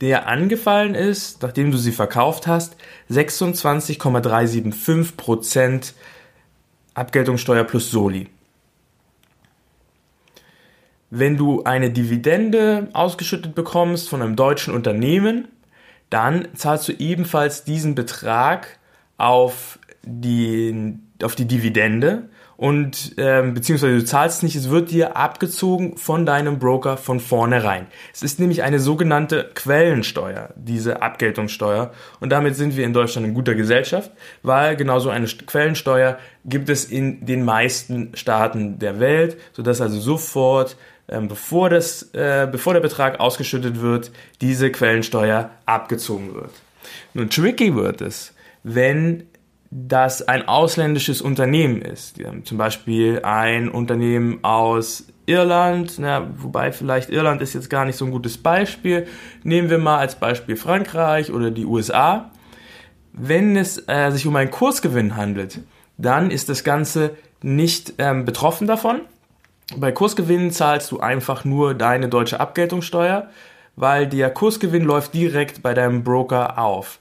der 0.00 0.28
angefallen 0.28 0.94
ist, 0.94 1.42
nachdem 1.42 1.72
du 1.72 1.76
sie 1.76 1.92
verkauft 1.92 2.46
hast, 2.46 2.76
26,375% 3.10 5.92
Abgeltungssteuer 6.94 7.64
plus 7.64 7.90
Soli. 7.90 8.30
Wenn 11.10 11.36
du 11.36 11.64
eine 11.64 11.90
Dividende 11.90 12.88
ausgeschüttet 12.92 13.54
bekommst 13.54 14.08
von 14.08 14.22
einem 14.22 14.36
deutschen 14.36 14.74
Unternehmen, 14.74 15.48
dann 16.10 16.48
zahlst 16.54 16.88
du 16.88 16.92
ebenfalls 16.92 17.64
diesen 17.64 17.94
Betrag 17.94 18.78
auf 19.16 19.78
die, 20.02 20.98
auf 21.22 21.34
die 21.34 21.46
Dividende 21.46 22.28
und 22.58 23.14
ähm, 23.18 23.54
beziehungsweise 23.54 23.98
du 23.98 24.04
zahlst 24.04 24.42
nicht, 24.42 24.56
es 24.56 24.68
wird 24.68 24.90
dir 24.90 25.16
abgezogen 25.16 25.96
von 25.96 26.26
deinem 26.26 26.58
Broker 26.58 26.96
von 26.96 27.20
vornherein. 27.20 27.86
Es 28.12 28.24
ist 28.24 28.40
nämlich 28.40 28.64
eine 28.64 28.80
sogenannte 28.80 29.48
Quellensteuer, 29.54 30.48
diese 30.56 31.00
Abgeltungssteuer. 31.00 31.92
Und 32.18 32.30
damit 32.30 32.56
sind 32.56 32.76
wir 32.76 32.84
in 32.84 32.92
Deutschland 32.92 33.28
in 33.28 33.34
guter 33.34 33.54
Gesellschaft, 33.54 34.10
weil 34.42 34.74
genauso 34.74 35.08
eine 35.08 35.28
Quellensteuer 35.28 36.18
gibt 36.44 36.68
es 36.68 36.84
in 36.84 37.24
den 37.24 37.44
meisten 37.44 38.10
Staaten 38.16 38.80
der 38.80 38.98
Welt, 38.98 39.36
sodass 39.52 39.80
also 39.80 40.00
sofort 40.00 40.76
ähm, 41.08 41.28
bevor, 41.28 41.70
das, 41.70 42.12
äh, 42.12 42.48
bevor 42.50 42.74
der 42.74 42.80
Betrag 42.80 43.20
ausgeschüttet 43.20 43.80
wird, 43.80 44.10
diese 44.40 44.72
Quellensteuer 44.72 45.50
abgezogen 45.64 46.34
wird. 46.34 46.50
Nun 47.14 47.30
tricky 47.30 47.76
wird 47.76 48.00
es, 48.00 48.34
wenn 48.64 49.28
das 49.70 50.26
ein 50.26 50.48
ausländisches 50.48 51.20
Unternehmen 51.20 51.82
ist, 51.82 52.16
zum 52.44 52.58
Beispiel 52.58 53.20
ein 53.22 53.68
Unternehmen 53.68 54.42
aus 54.42 55.06
Irland, 55.26 55.96
na, 55.98 56.30
wobei 56.36 56.72
vielleicht 56.72 57.10
Irland 57.10 57.42
ist 57.42 57.52
jetzt 57.52 57.68
gar 57.68 57.84
nicht 57.84 57.96
so 57.96 58.06
ein 58.06 58.10
gutes 58.10 58.38
Beispiel. 58.38 59.06
Nehmen 59.42 59.68
wir 59.68 59.76
mal 59.76 59.98
als 59.98 60.14
Beispiel 60.14 60.56
Frankreich 60.56 61.30
oder 61.30 61.50
die 61.50 61.66
USA. 61.66 62.30
Wenn 63.12 63.56
es 63.56 63.84
äh, 63.88 64.10
sich 64.10 64.26
um 64.26 64.36
einen 64.36 64.50
Kursgewinn 64.50 65.16
handelt, 65.16 65.60
dann 65.98 66.30
ist 66.30 66.48
das 66.48 66.64
Ganze 66.64 67.16
nicht 67.42 67.94
ähm, 67.98 68.24
betroffen 68.24 68.66
davon, 68.66 69.02
bei 69.76 69.92
Kursgewinnen 69.92 70.50
zahlst 70.50 70.90
du 70.90 71.00
einfach 71.00 71.44
nur 71.44 71.74
deine 71.74 72.08
deutsche 72.08 72.40
Abgeltungssteuer, 72.40 73.28
weil 73.76 74.06
der 74.06 74.30
Kursgewinn 74.30 74.84
läuft 74.84 75.12
direkt 75.12 75.62
bei 75.62 75.74
deinem 75.74 76.04
Broker 76.04 76.58
auf. 76.58 77.00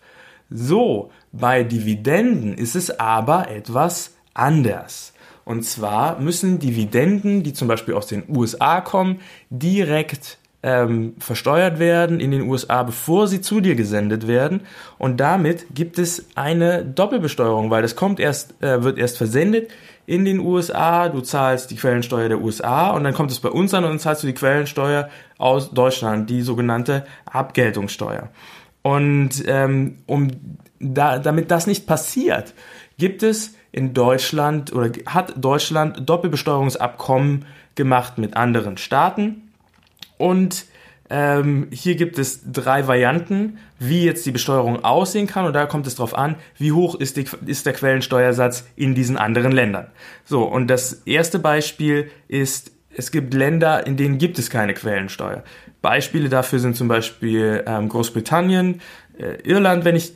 So, 0.50 1.12
bei 1.31 1.63
Dividenden 1.63 2.53
ist 2.53 2.75
es 2.75 3.00
aber 3.00 3.50
etwas 3.50 4.15
anders. 4.34 5.13
Und 5.46 5.63
zwar 5.63 6.19
müssen 6.19 6.60
Dividenden, 6.60 7.43
die 7.43 7.53
zum 7.53 7.67
Beispiel 7.67 7.93
aus 7.93 8.07
den 8.07 8.24
USA 8.27 8.81
kommen, 8.81 9.22
direkt 9.50 10.38
ähm, 10.63 11.15
versteuert 11.19 11.79
werden 11.79 12.19
in 12.19 12.31
den 12.31 12.41
USA, 12.41 12.84
bevor 12.84 13.27
sie 13.27 13.39
zu 13.39 13.62
dir 13.62 13.75
gesendet 13.75 14.27
werden. 14.27 14.62
Und 14.98 15.19
damit 15.19 15.67
gibt 15.74 16.00
es 16.00 16.25
eine 16.36 16.84
Doppelbesteuerung, 16.84 17.69
weil 17.69 17.81
das 17.81 17.96
kommt 17.96 18.19
erst, 18.19 18.62
äh, 18.62 18.84
wird 18.84 18.98
erst 18.98 19.17
versendet 19.17 19.69
in 20.07 20.24
den 20.24 20.39
USA, 20.39 21.10
du 21.10 21.19
zahlst 21.19 21.69
die 21.69 21.75
Quellensteuer 21.75 22.29
der 22.29 22.41
USA 22.41 22.91
und 22.91 23.03
dann 23.03 23.13
kommt 23.13 23.29
es 23.29 23.41
bei 23.41 23.50
uns 23.50 23.74
an 23.74 23.84
und 23.84 23.91
dann 23.91 24.00
zahlst 24.00 24.24
du 24.24 24.27
die 24.27 24.34
Quellensteuer 24.34 25.10
aus 25.38 25.72
Deutschland, 25.72 26.29
die 26.29 26.41
sogenannte 26.41 27.05
Abgeltungssteuer. 27.25 28.29
Und 28.84 29.43
ähm, 29.48 29.98
um 30.05 30.31
da, 30.79 31.19
damit 31.19 31.51
das 31.51 31.67
nicht 31.67 31.88
passiert, 31.88 32.53
gibt 32.98 33.24
es 33.24 33.55
in 33.72 33.93
Deutschland 33.93 34.74
oder 34.74 34.91
hat 35.05 35.34
Deutschland 35.38 36.10
Doppelbesteuerungsabkommen 36.10 37.46
gemacht 37.75 38.17
mit 38.17 38.36
anderen 38.36 38.77
Staaten 38.77 39.51
und 40.17 40.65
ähm, 41.10 41.67
hier 41.72 41.96
gibt 41.96 42.19
es 42.19 42.41
drei 42.51 42.88
Varianten, 42.88 43.60
wie 43.79 44.03
jetzt 44.03 44.25
die 44.25 44.31
Besteuerung 44.31 44.84
aussehen 44.84 45.27
kann 45.27 45.46
und 45.46 45.53
da 45.53 45.65
kommt 45.65 45.88
es 45.88 45.96
darauf 45.96 46.17
an, 46.17 46.36
wie 46.57 46.74
hoch 46.74 46.96
ist, 46.96 47.15
die, 47.15 47.25
ist 47.46 47.65
der 47.65 47.74
Quellensteuersatz 47.74 48.67
in 48.75 48.93
diesen 48.93 49.15
anderen 49.17 49.51
Ländern. 49.51 49.88
So, 50.25 50.43
und 50.43 50.67
das 50.67 50.93
erste 51.05 51.39
Beispiel 51.39 52.12
ist, 52.27 52.72
es 52.93 53.12
gibt 53.12 53.34
Länder, 53.34 53.86
in 53.88 53.96
denen 53.96 54.17
gibt 54.17 54.38
es 54.39 54.50
keine 54.50 54.74
Quellensteuer. 54.74 55.43
Beispiele 55.81 56.29
dafür 56.29 56.60
sind 56.60 56.75
zum 56.75 56.88
Beispiel 56.88 57.63
ähm, 57.65 57.88
Großbritannien, 57.88 58.81
äh, 59.17 59.41
Irland, 59.43 59.86
wenn 59.86 59.96
ich 59.96 60.13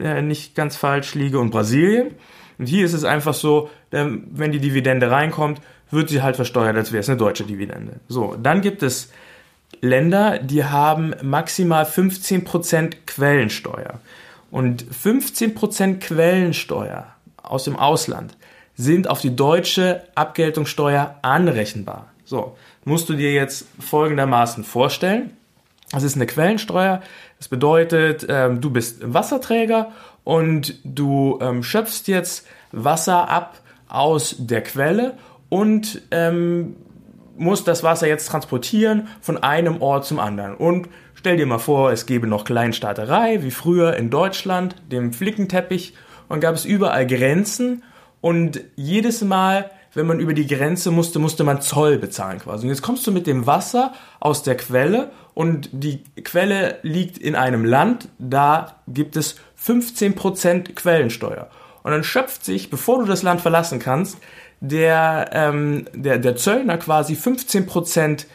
äh, 0.00 0.22
nicht 0.22 0.54
ganz 0.54 0.76
falsch 0.76 1.14
liege, 1.14 1.38
und 1.38 1.50
Brasilien. 1.50 2.14
Und 2.58 2.66
hier 2.66 2.84
ist 2.84 2.92
es 2.92 3.04
einfach 3.04 3.34
so, 3.34 3.70
ähm, 3.92 4.24
wenn 4.30 4.52
die 4.52 4.60
Dividende 4.60 5.10
reinkommt, 5.10 5.60
wird 5.90 6.08
sie 6.08 6.22
halt 6.22 6.36
versteuert, 6.36 6.76
als 6.76 6.92
wäre 6.92 7.00
es 7.00 7.08
eine 7.08 7.18
deutsche 7.18 7.44
Dividende. 7.44 8.00
So, 8.08 8.36
dann 8.42 8.60
gibt 8.60 8.82
es 8.82 9.10
Länder, 9.80 10.38
die 10.38 10.64
haben 10.64 11.14
maximal 11.22 11.84
15% 11.84 12.94
Quellensteuer. 13.06 14.00
Und 14.50 14.84
15% 14.84 15.98
Quellensteuer 15.98 17.06
aus 17.42 17.64
dem 17.64 17.76
Ausland 17.76 18.36
sind 18.76 19.08
auf 19.08 19.20
die 19.20 19.34
deutsche 19.34 20.02
Abgeltungssteuer 20.14 21.18
anrechenbar. 21.22 22.10
So, 22.24 22.56
musst 22.84 23.08
du 23.08 23.14
dir 23.14 23.32
jetzt 23.32 23.66
folgendermaßen 23.80 24.64
vorstellen. 24.64 25.36
Das 25.92 26.02
ist 26.02 26.16
eine 26.16 26.26
Quellensteuer. 26.26 27.02
Das 27.38 27.48
bedeutet, 27.48 28.26
ähm, 28.28 28.60
du 28.60 28.70
bist 28.70 29.00
Wasserträger 29.02 29.92
und 30.24 30.74
du 30.84 31.38
ähm, 31.40 31.62
schöpfst 31.62 32.04
jetzt 32.06 32.46
Wasser 32.72 33.28
ab 33.28 33.60
aus 33.88 34.36
der 34.38 34.62
Quelle 34.62 35.14
und 35.48 36.02
ähm, 36.10 36.76
musst 37.36 37.68
das 37.68 37.82
Wasser 37.82 38.08
jetzt 38.08 38.28
transportieren 38.28 39.08
von 39.20 39.42
einem 39.42 39.82
Ort 39.82 40.06
zum 40.06 40.18
anderen. 40.18 40.56
Und 40.56 40.88
stell 41.14 41.36
dir 41.36 41.46
mal 41.46 41.58
vor, 41.58 41.92
es 41.92 42.06
gäbe 42.06 42.26
noch 42.26 42.44
Kleinstaaterei, 42.44 43.42
wie 43.42 43.50
früher 43.50 43.96
in 43.96 44.10
Deutschland, 44.10 44.74
dem 44.90 45.12
Flickenteppich, 45.12 45.94
und 46.28 46.40
gab 46.40 46.56
es 46.56 46.64
überall 46.64 47.06
Grenzen 47.06 47.84
und 48.20 48.60
jedes 48.74 49.22
Mal, 49.22 49.70
wenn 49.96 50.06
man 50.06 50.20
über 50.20 50.34
die 50.34 50.46
Grenze 50.46 50.90
musste, 50.90 51.18
musste 51.18 51.42
man 51.42 51.62
Zoll 51.62 51.98
bezahlen 51.98 52.38
quasi. 52.38 52.64
Und 52.64 52.68
jetzt 52.68 52.82
kommst 52.82 53.06
du 53.06 53.12
mit 53.12 53.26
dem 53.26 53.46
Wasser 53.46 53.94
aus 54.20 54.42
der 54.42 54.56
Quelle 54.56 55.10
und 55.32 55.70
die 55.72 56.04
Quelle 56.22 56.78
liegt 56.82 57.16
in 57.16 57.34
einem 57.34 57.64
Land, 57.64 58.08
da 58.18 58.76
gibt 58.86 59.16
es 59.16 59.36
15% 59.62 60.74
Quellensteuer. 60.74 61.48
Und 61.82 61.92
dann 61.92 62.04
schöpft 62.04 62.44
sich, 62.44 62.68
bevor 62.68 62.98
du 62.98 63.06
das 63.06 63.22
Land 63.22 63.40
verlassen 63.40 63.78
kannst, 63.78 64.18
der, 64.60 65.30
ähm, 65.32 65.86
der, 65.94 66.18
der 66.18 66.36
Zöllner 66.36 66.76
quasi 66.76 67.14
15% 67.14 68.26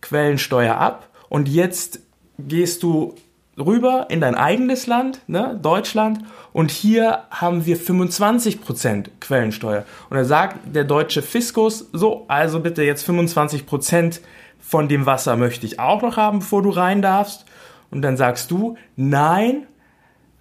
Quellensteuer 0.00 0.76
ab 0.76 1.10
und 1.28 1.48
jetzt 1.48 2.00
gehst 2.38 2.82
du 2.82 3.14
rüber 3.58 4.06
in 4.08 4.20
dein 4.20 4.34
eigenes 4.34 4.86
Land, 4.86 5.20
ne, 5.26 5.58
Deutschland, 5.60 6.20
und 6.52 6.70
hier 6.70 7.24
haben 7.30 7.66
wir 7.66 7.78
25% 7.78 9.08
Quellensteuer. 9.20 9.84
Und 10.10 10.16
da 10.16 10.24
sagt 10.24 10.74
der 10.74 10.84
deutsche 10.84 11.22
Fiskus, 11.22 11.88
so, 11.92 12.24
also 12.28 12.60
bitte 12.60 12.82
jetzt 12.82 13.08
25% 13.08 14.20
von 14.60 14.88
dem 14.88 15.06
Wasser 15.06 15.36
möchte 15.36 15.66
ich 15.66 15.78
auch 15.78 16.02
noch 16.02 16.16
haben, 16.16 16.38
bevor 16.38 16.62
du 16.62 16.70
rein 16.70 17.02
darfst. 17.02 17.44
Und 17.90 18.02
dann 18.02 18.16
sagst 18.16 18.50
du, 18.50 18.76
nein, 18.96 19.66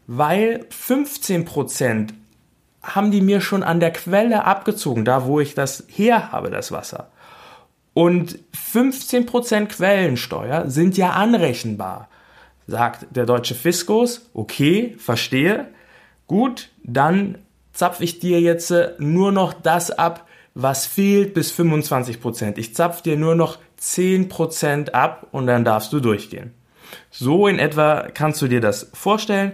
weil 0.07 0.65
15% 0.71 2.09
haben 2.81 3.11
die 3.11 3.21
mir 3.21 3.41
schon 3.41 3.63
an 3.63 3.79
der 3.79 3.91
Quelle 3.91 4.45
abgezogen, 4.45 5.05
da 5.05 5.25
wo 5.25 5.39
ich 5.39 5.53
das 5.53 5.83
her 5.87 6.31
habe, 6.31 6.49
das 6.49 6.71
Wasser. 6.71 7.11
Und 7.93 8.39
15% 8.73 9.65
Quellensteuer 9.67 10.69
sind 10.69 10.97
ja 10.97 11.11
anrechenbar 11.11 12.07
sagt 12.67 13.07
der 13.11 13.25
deutsche 13.25 13.55
Fiskus, 13.55 14.29
okay, 14.33 14.95
verstehe, 14.97 15.67
gut, 16.27 16.69
dann 16.83 17.37
zapfe 17.73 18.03
ich 18.03 18.19
dir 18.19 18.39
jetzt 18.41 18.71
äh, 18.71 18.93
nur 18.99 19.31
noch 19.31 19.53
das 19.53 19.91
ab, 19.91 20.27
was 20.53 20.85
fehlt 20.85 21.33
bis 21.33 21.51
25 21.51 22.21
Prozent. 22.21 22.57
Ich 22.57 22.75
zapfe 22.75 23.03
dir 23.03 23.17
nur 23.17 23.35
noch 23.35 23.57
10 23.77 24.29
Prozent 24.29 24.93
ab 24.93 25.27
und 25.31 25.47
dann 25.47 25.63
darfst 25.63 25.93
du 25.93 25.99
durchgehen. 25.99 26.53
So 27.09 27.47
in 27.47 27.57
etwa 27.57 28.07
kannst 28.13 28.41
du 28.41 28.47
dir 28.47 28.61
das 28.61 28.89
vorstellen. 28.93 29.53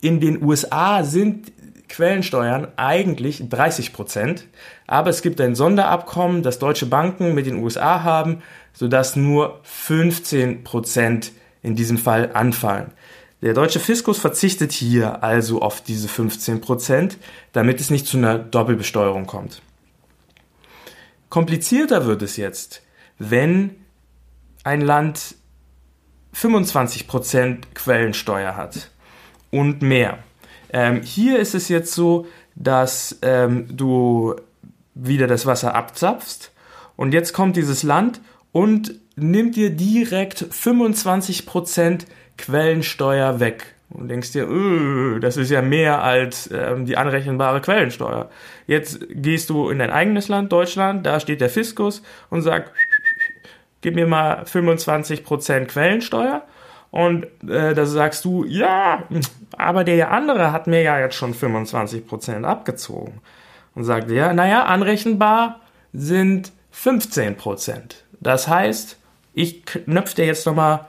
In 0.00 0.20
den 0.20 0.42
USA 0.42 1.04
sind 1.04 1.52
Quellensteuern 1.88 2.68
eigentlich 2.76 3.48
30 3.48 3.92
Prozent, 3.92 4.46
aber 4.86 5.10
es 5.10 5.22
gibt 5.22 5.40
ein 5.40 5.54
Sonderabkommen, 5.54 6.42
das 6.42 6.58
deutsche 6.58 6.86
Banken 6.86 7.34
mit 7.34 7.46
den 7.46 7.62
USA 7.62 8.02
haben, 8.02 8.42
sodass 8.72 9.16
nur 9.16 9.60
15 9.62 10.64
Prozent 10.64 11.32
in 11.68 11.76
diesem 11.76 11.98
Fall 11.98 12.32
anfallen. 12.32 12.92
Der 13.42 13.54
deutsche 13.54 13.78
Fiskus 13.78 14.18
verzichtet 14.18 14.72
hier 14.72 15.22
also 15.22 15.62
auf 15.62 15.80
diese 15.80 16.08
15 16.08 16.60
Prozent, 16.60 17.18
damit 17.52 17.80
es 17.80 17.90
nicht 17.90 18.06
zu 18.06 18.16
einer 18.16 18.38
Doppelbesteuerung 18.38 19.26
kommt. 19.26 19.62
Komplizierter 21.28 22.06
wird 22.06 22.22
es 22.22 22.36
jetzt, 22.36 22.82
wenn 23.18 23.76
ein 24.64 24.80
Land 24.80 25.36
25 26.32 27.06
Prozent 27.06 27.74
Quellensteuer 27.74 28.56
hat 28.56 28.90
und 29.50 29.82
mehr. 29.82 30.18
Ähm, 30.70 31.02
hier 31.02 31.38
ist 31.38 31.54
es 31.54 31.68
jetzt 31.68 31.92
so, 31.92 32.26
dass 32.54 33.18
ähm, 33.22 33.66
du 33.76 34.34
wieder 34.94 35.26
das 35.26 35.46
Wasser 35.46 35.74
abzapfst 35.74 36.50
und 36.96 37.12
jetzt 37.12 37.32
kommt 37.32 37.56
dieses 37.56 37.82
Land 37.84 38.20
und 38.52 38.94
nimmt 39.20 39.56
dir 39.56 39.70
direkt 39.70 40.42
25% 40.42 42.06
Quellensteuer 42.36 43.40
weg. 43.40 43.74
Und 43.90 44.08
denkst 44.08 44.32
dir, 44.32 44.46
öh, 44.48 45.18
das 45.18 45.38
ist 45.38 45.50
ja 45.50 45.62
mehr 45.62 46.02
als 46.02 46.50
ähm, 46.52 46.84
die 46.84 46.98
anrechenbare 46.98 47.62
Quellensteuer. 47.62 48.28
Jetzt 48.66 49.00
gehst 49.08 49.48
du 49.48 49.70
in 49.70 49.78
dein 49.78 49.90
eigenes 49.90 50.28
Land, 50.28 50.52
Deutschland, 50.52 51.06
da 51.06 51.20
steht 51.20 51.40
der 51.40 51.48
Fiskus 51.48 52.02
und 52.28 52.42
sagt, 52.42 52.70
gib 53.80 53.94
mir 53.94 54.06
mal 54.06 54.42
25% 54.42 55.66
Quellensteuer. 55.66 56.42
Und 56.90 57.24
äh, 57.48 57.74
da 57.74 57.86
sagst 57.86 58.24
du, 58.24 58.44
ja, 58.44 59.04
aber 59.56 59.84
der 59.84 60.10
andere 60.10 60.52
hat 60.52 60.66
mir 60.66 60.82
ja 60.82 60.98
jetzt 61.00 61.16
schon 61.16 61.34
25% 61.34 62.44
abgezogen. 62.44 63.20
Und 63.74 63.84
sagt 63.84 64.10
ja, 64.10 64.32
naja, 64.32 64.64
anrechenbar 64.64 65.60
sind 65.92 66.52
15%. 66.74 67.94
Das 68.20 68.48
heißt, 68.48 68.98
ich 69.38 69.64
knöpfe 69.64 70.16
dir 70.16 70.26
jetzt 70.26 70.46
nochmal 70.46 70.86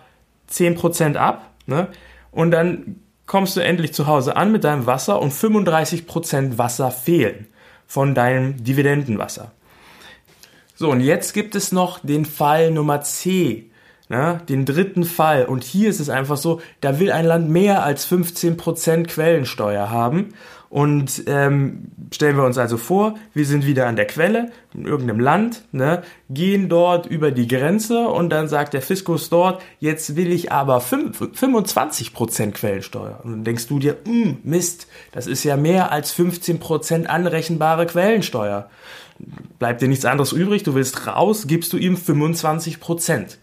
10% 0.52 1.16
ab, 1.16 1.52
ne? 1.68 1.88
Und 2.32 2.52
dann 2.52 2.96
kommst 3.26 3.56
du 3.56 3.62
endlich 3.62 3.94
zu 3.94 4.08
Hause 4.08 4.36
an 4.36 4.52
mit 4.52 4.64
deinem 4.64 4.88
Wasser 4.88 5.22
und 5.22 5.32
35% 5.32 6.58
Wasser 6.58 6.90
fehlen 6.90 7.48
von 7.86 8.16
deinem 8.16 8.64
Dividendenwasser. 8.64 9.52
So, 10.76 10.90
und 10.90 11.02
jetzt 11.02 11.34
gibt 11.34 11.56
es 11.56 11.72
noch 11.72 12.00
den 12.00 12.26
Fall 12.26 12.72
Nummer 12.72 13.02
C, 13.02 13.70
ne, 14.08 14.42
den 14.50 14.66
dritten 14.66 15.04
Fall. 15.04 15.46
Und 15.46 15.64
hier 15.64 15.90
ist 15.90 16.00
es 16.00 16.10
einfach 16.10 16.38
so, 16.38 16.62
da 16.82 17.00
will 17.00 17.12
ein 17.12 17.26
Land 17.26 17.50
mehr 17.50 17.84
als 17.84 18.10
15% 18.12 19.06
Quellensteuer 19.06 19.92
haben. 19.92 20.30
Und 20.70 21.24
ähm, 21.26 21.88
stellen 22.14 22.38
wir 22.38 22.44
uns 22.44 22.60
also 22.60 22.78
vor, 22.78 23.16
wir 23.34 23.46
sind 23.46 23.66
wieder 23.66 23.88
an 23.88 23.96
der 23.96 24.06
Quelle 24.06 24.52
in 24.76 24.86
irgendeinem 24.86 25.20
Land, 25.20 25.64
ne, 25.72 26.04
gehen 26.30 26.70
dort 26.70 27.08
über 27.08 27.32
die 27.32 27.48
Grenze 27.48 28.08
und 28.08 28.30
dann 28.30 28.48
sagt 28.48 28.76
der 28.76 28.84
Fiskus 28.84 29.30
dort, 29.30 29.64
jetzt 29.80 30.16
will 30.16 30.32
ich 30.32 30.52
aber 30.52 30.80
5, 30.80 31.22
25% 31.22 32.52
Quellensteuer. 32.52 33.20
Und 33.24 33.32
dann 33.32 33.44
denkst 33.44 33.68
du 33.68 33.80
dir, 33.80 33.98
hm, 34.06 34.38
Mist, 34.44 34.88
das 35.12 35.26
ist 35.26 35.44
ja 35.44 35.58
mehr 35.58 35.92
als 35.92 36.16
15% 36.16 37.08
anrechenbare 37.08 37.88
Quellensteuer. 37.88 38.70
Bleibt 39.58 39.82
dir 39.82 39.88
nichts 39.88 40.06
anderes 40.06 40.32
übrig, 40.32 40.64
du 40.64 40.76
willst 40.76 41.08
raus, 41.08 41.48
gibst 41.48 41.74
du 41.74 41.78
ihm 41.78 41.96
25% 41.96 43.38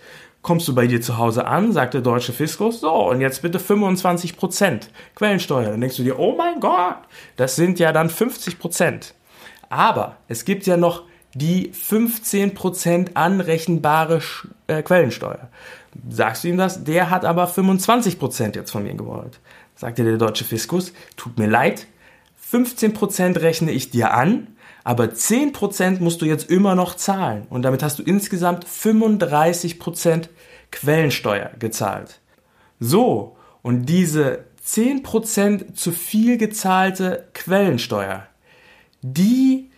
kommst 0.46 0.68
du 0.68 0.76
bei 0.76 0.86
dir 0.86 1.00
zu 1.02 1.18
Hause 1.18 1.48
an, 1.48 1.72
sagt 1.72 1.94
der 1.94 2.02
deutsche 2.02 2.32
Fiskus, 2.32 2.78
so, 2.78 2.92
und 3.10 3.20
jetzt 3.20 3.42
bitte 3.42 3.58
25 3.58 4.36
Prozent 4.36 4.90
Quellensteuer. 5.16 5.70
Dann 5.70 5.80
denkst 5.80 5.96
du 5.96 6.04
dir, 6.04 6.20
oh 6.20 6.36
mein 6.36 6.60
Gott, 6.60 6.98
das 7.34 7.56
sind 7.56 7.80
ja 7.80 7.90
dann 7.90 8.08
50 8.08 8.60
Prozent. 8.60 9.14
Aber 9.70 10.18
es 10.28 10.44
gibt 10.44 10.64
ja 10.66 10.76
noch 10.76 11.02
die 11.34 11.72
15 11.72 12.54
Prozent 12.54 13.16
anrechenbare 13.16 14.20
äh, 14.68 14.82
Quellensteuer. 14.84 15.48
Sagst 16.08 16.44
du 16.44 16.48
ihm 16.48 16.58
das? 16.58 16.84
Der 16.84 17.10
hat 17.10 17.24
aber 17.24 17.48
25 17.48 18.20
Prozent 18.20 18.54
jetzt 18.54 18.70
von 18.70 18.84
mir 18.84 18.94
gewollt. 18.94 19.40
Sagt 19.74 19.98
dir 19.98 20.04
der 20.04 20.16
deutsche 20.16 20.44
Fiskus, 20.44 20.92
tut 21.16 21.36
mir 21.38 21.48
leid, 21.48 21.88
15 22.36 22.94
Prozent 22.94 23.40
rechne 23.40 23.72
ich 23.72 23.90
dir 23.90 24.14
an, 24.14 24.46
aber 24.84 25.06
10% 25.06 25.98
musst 25.98 26.22
du 26.22 26.26
jetzt 26.26 26.48
immer 26.48 26.76
noch 26.76 26.94
zahlen. 26.94 27.48
Und 27.50 27.62
damit 27.62 27.82
hast 27.82 27.98
du 27.98 28.04
insgesamt 28.04 28.64
35% 28.64 30.28
Quellensteuer 30.76 31.50
gezahlt. 31.58 32.20
So, 32.78 33.36
und 33.62 33.86
diese 33.86 34.44
10% 34.66 35.74
zu 35.74 35.90
viel 35.90 36.36
gezahlte 36.36 37.28
Quellensteuer, 37.32 38.26
die 39.00 39.70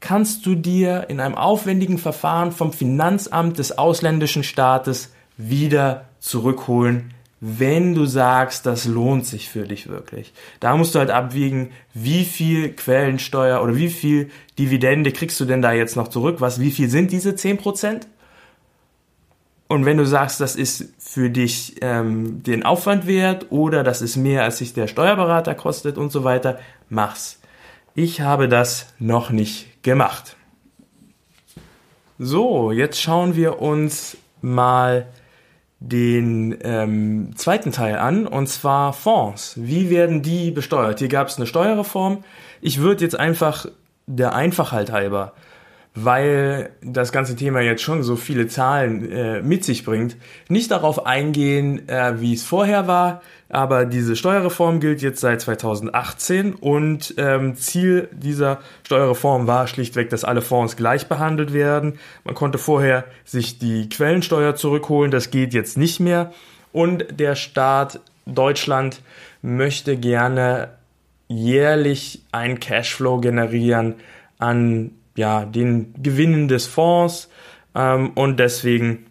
kannst 0.00 0.46
du 0.46 0.54
dir 0.54 1.06
in 1.08 1.20
einem 1.20 1.34
aufwendigen 1.34 1.98
Verfahren 1.98 2.52
vom 2.52 2.72
Finanzamt 2.72 3.58
des 3.58 3.76
ausländischen 3.76 4.42
Staates 4.42 5.12
wieder 5.36 6.06
zurückholen, 6.18 7.12
wenn 7.40 7.94
du 7.94 8.06
sagst, 8.06 8.64
das 8.64 8.86
lohnt 8.86 9.26
sich 9.26 9.48
für 9.48 9.66
dich 9.66 9.88
wirklich. 9.88 10.32
Da 10.60 10.76
musst 10.76 10.94
du 10.94 10.98
halt 10.98 11.10
abwiegen, 11.10 11.70
wie 11.94 12.24
viel 12.24 12.70
Quellensteuer 12.70 13.62
oder 13.62 13.76
wie 13.76 13.90
viel 13.90 14.30
Dividende 14.58 15.12
kriegst 15.12 15.38
du 15.40 15.44
denn 15.44 15.62
da 15.62 15.72
jetzt 15.72 15.94
noch 15.94 16.08
zurück? 16.08 16.40
Was, 16.40 16.58
wie 16.58 16.70
viel 16.70 16.88
sind 16.88 17.12
diese 17.12 17.30
10%? 17.30 18.06
Und 19.68 19.84
wenn 19.84 19.98
du 19.98 20.06
sagst, 20.06 20.40
das 20.40 20.56
ist 20.56 20.94
für 20.98 21.28
dich 21.28 21.76
ähm, 21.82 22.42
den 22.42 22.64
Aufwand 22.64 23.06
wert 23.06 23.46
oder 23.50 23.84
das 23.84 24.00
ist 24.00 24.16
mehr, 24.16 24.42
als 24.42 24.58
sich 24.58 24.72
der 24.72 24.86
Steuerberater 24.86 25.54
kostet 25.54 25.98
und 25.98 26.10
so 26.10 26.24
weiter, 26.24 26.58
mach's. 26.88 27.38
Ich 27.94 28.22
habe 28.22 28.48
das 28.48 28.86
noch 28.98 29.30
nicht 29.30 29.82
gemacht. 29.82 30.36
So, 32.18 32.72
jetzt 32.72 33.00
schauen 33.00 33.36
wir 33.36 33.60
uns 33.60 34.16
mal 34.40 35.06
den 35.80 36.56
ähm, 36.62 37.32
zweiten 37.36 37.70
Teil 37.70 37.96
an, 37.96 38.26
und 38.26 38.48
zwar 38.48 38.92
Fonds. 38.92 39.54
Wie 39.56 39.90
werden 39.90 40.22
die 40.22 40.50
besteuert? 40.50 40.98
Hier 40.98 41.08
gab 41.08 41.28
es 41.28 41.36
eine 41.36 41.46
Steuerreform. 41.46 42.24
Ich 42.60 42.80
würde 42.80 43.04
jetzt 43.04 43.18
einfach 43.18 43.66
der 44.06 44.34
Einfachheit 44.34 44.90
halber 44.90 45.34
weil 45.94 46.70
das 46.82 47.12
ganze 47.12 47.34
Thema 47.36 47.60
jetzt 47.60 47.82
schon 47.82 48.02
so 48.02 48.16
viele 48.16 48.46
Zahlen 48.46 49.10
äh, 49.10 49.42
mit 49.42 49.64
sich 49.64 49.84
bringt, 49.84 50.16
nicht 50.48 50.70
darauf 50.70 51.06
eingehen, 51.06 51.88
äh, 51.88 52.20
wie 52.20 52.34
es 52.34 52.44
vorher 52.44 52.86
war, 52.86 53.22
aber 53.48 53.86
diese 53.86 54.14
Steuerreform 54.14 54.78
gilt 54.78 55.00
jetzt 55.00 55.20
seit 55.20 55.40
2018 55.40 56.54
und 56.54 57.14
ähm, 57.16 57.56
Ziel 57.56 58.08
dieser 58.12 58.60
Steuerreform 58.84 59.46
war 59.46 59.66
schlichtweg, 59.66 60.10
dass 60.10 60.24
alle 60.24 60.42
Fonds 60.42 60.76
gleich 60.76 61.08
behandelt 61.08 61.54
werden. 61.54 61.98
Man 62.24 62.34
konnte 62.34 62.58
vorher 62.58 63.04
sich 63.24 63.58
die 63.58 63.88
Quellensteuer 63.88 64.54
zurückholen, 64.54 65.10
das 65.10 65.30
geht 65.30 65.54
jetzt 65.54 65.78
nicht 65.78 65.98
mehr 65.98 66.32
und 66.72 67.06
der 67.18 67.34
Staat 67.34 68.00
Deutschland 68.26 69.00
möchte 69.40 69.96
gerne 69.96 70.68
jährlich 71.28 72.22
ein 72.32 72.60
Cashflow 72.60 73.20
generieren 73.20 73.94
an 74.38 74.92
ja, 75.18 75.44
den 75.44 75.92
Gewinnen 76.02 76.48
des 76.48 76.66
Fonds 76.66 77.28
ähm, 77.74 78.12
und 78.14 78.38
deswegen 78.38 79.06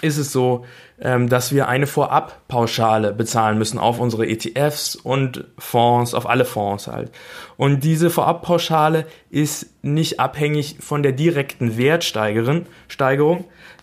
ist 0.00 0.18
es 0.18 0.32
so, 0.32 0.64
ähm, 1.00 1.28
dass 1.28 1.52
wir 1.52 1.68
eine 1.68 1.86
Vorabpauschale 1.86 3.12
bezahlen 3.12 3.58
müssen 3.58 3.78
auf 3.78 3.98
unsere 3.98 4.26
ETFs 4.26 4.96
und 4.96 5.44
Fonds, 5.58 6.14
auf 6.14 6.28
alle 6.28 6.44
Fonds 6.44 6.86
halt. 6.86 7.10
Und 7.56 7.84
diese 7.84 8.10
Vorabpauschale 8.10 9.06
ist 9.30 9.66
nicht 9.82 10.20
abhängig 10.20 10.76
von 10.80 11.02
der 11.02 11.12
direkten 11.12 11.76
Wertsteigerung, 11.76 12.66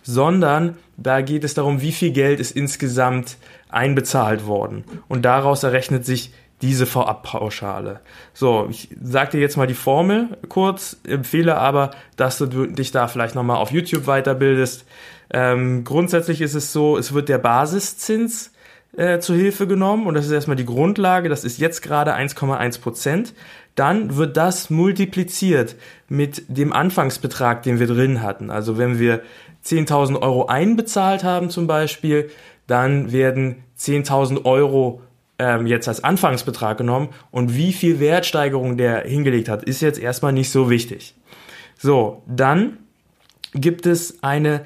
sondern 0.02 0.76
da 0.96 1.20
geht 1.20 1.44
es 1.44 1.54
darum, 1.54 1.80
wie 1.80 1.92
viel 1.92 2.12
Geld 2.12 2.40
ist 2.40 2.56
insgesamt 2.56 3.36
einbezahlt 3.68 4.46
worden. 4.46 4.84
Und 5.08 5.22
daraus 5.22 5.62
errechnet 5.62 6.04
sich 6.04 6.32
diese 6.62 6.86
Vorabpauschale. 6.86 8.00
So, 8.32 8.68
ich 8.70 8.88
sag 9.02 9.32
dir 9.32 9.40
jetzt 9.40 9.56
mal 9.56 9.66
die 9.66 9.74
Formel 9.74 10.38
kurz, 10.48 10.96
empfehle 11.06 11.56
aber, 11.58 11.90
dass 12.16 12.38
du 12.38 12.46
dich 12.46 12.92
da 12.92 13.08
vielleicht 13.08 13.34
nochmal 13.34 13.56
auf 13.56 13.72
YouTube 13.72 14.06
weiterbildest. 14.06 14.86
Ähm, 15.30 15.82
grundsätzlich 15.84 16.40
ist 16.40 16.54
es 16.54 16.72
so, 16.72 16.96
es 16.96 17.12
wird 17.12 17.28
der 17.28 17.38
Basiszins 17.38 18.52
äh, 18.96 19.18
zu 19.18 19.34
Hilfe 19.34 19.66
genommen 19.66 20.06
und 20.06 20.14
das 20.14 20.26
ist 20.26 20.32
erstmal 20.32 20.56
die 20.56 20.66
Grundlage, 20.66 21.28
das 21.28 21.44
ist 21.44 21.58
jetzt 21.58 21.82
gerade 21.82 22.14
1,1 22.14 22.80
Prozent. 22.80 23.34
Dann 23.74 24.16
wird 24.16 24.36
das 24.36 24.70
multipliziert 24.70 25.76
mit 26.08 26.44
dem 26.48 26.72
Anfangsbetrag, 26.72 27.62
den 27.62 27.80
wir 27.80 27.86
drin 27.86 28.22
hatten. 28.22 28.50
Also 28.50 28.76
wenn 28.78 28.98
wir 28.98 29.22
10.000 29.64 30.20
Euro 30.20 30.46
einbezahlt 30.46 31.24
haben 31.24 31.48
zum 31.48 31.66
Beispiel, 31.66 32.30
dann 32.66 33.12
werden 33.12 33.64
10.000 33.78 34.44
Euro 34.44 35.00
ähm, 35.42 35.66
jetzt 35.66 35.88
als 35.88 36.04
Anfangsbetrag 36.04 36.78
genommen 36.78 37.08
und 37.32 37.56
wie 37.56 37.72
viel 37.72 37.98
Wertsteigerung 37.98 38.76
der 38.76 39.00
hingelegt 39.00 39.48
hat, 39.48 39.64
ist 39.64 39.82
jetzt 39.82 39.98
erstmal 39.98 40.32
nicht 40.32 40.52
so 40.52 40.70
wichtig. 40.70 41.16
So, 41.76 42.22
dann 42.28 42.78
gibt 43.52 43.86
es 43.86 44.22
eine 44.22 44.64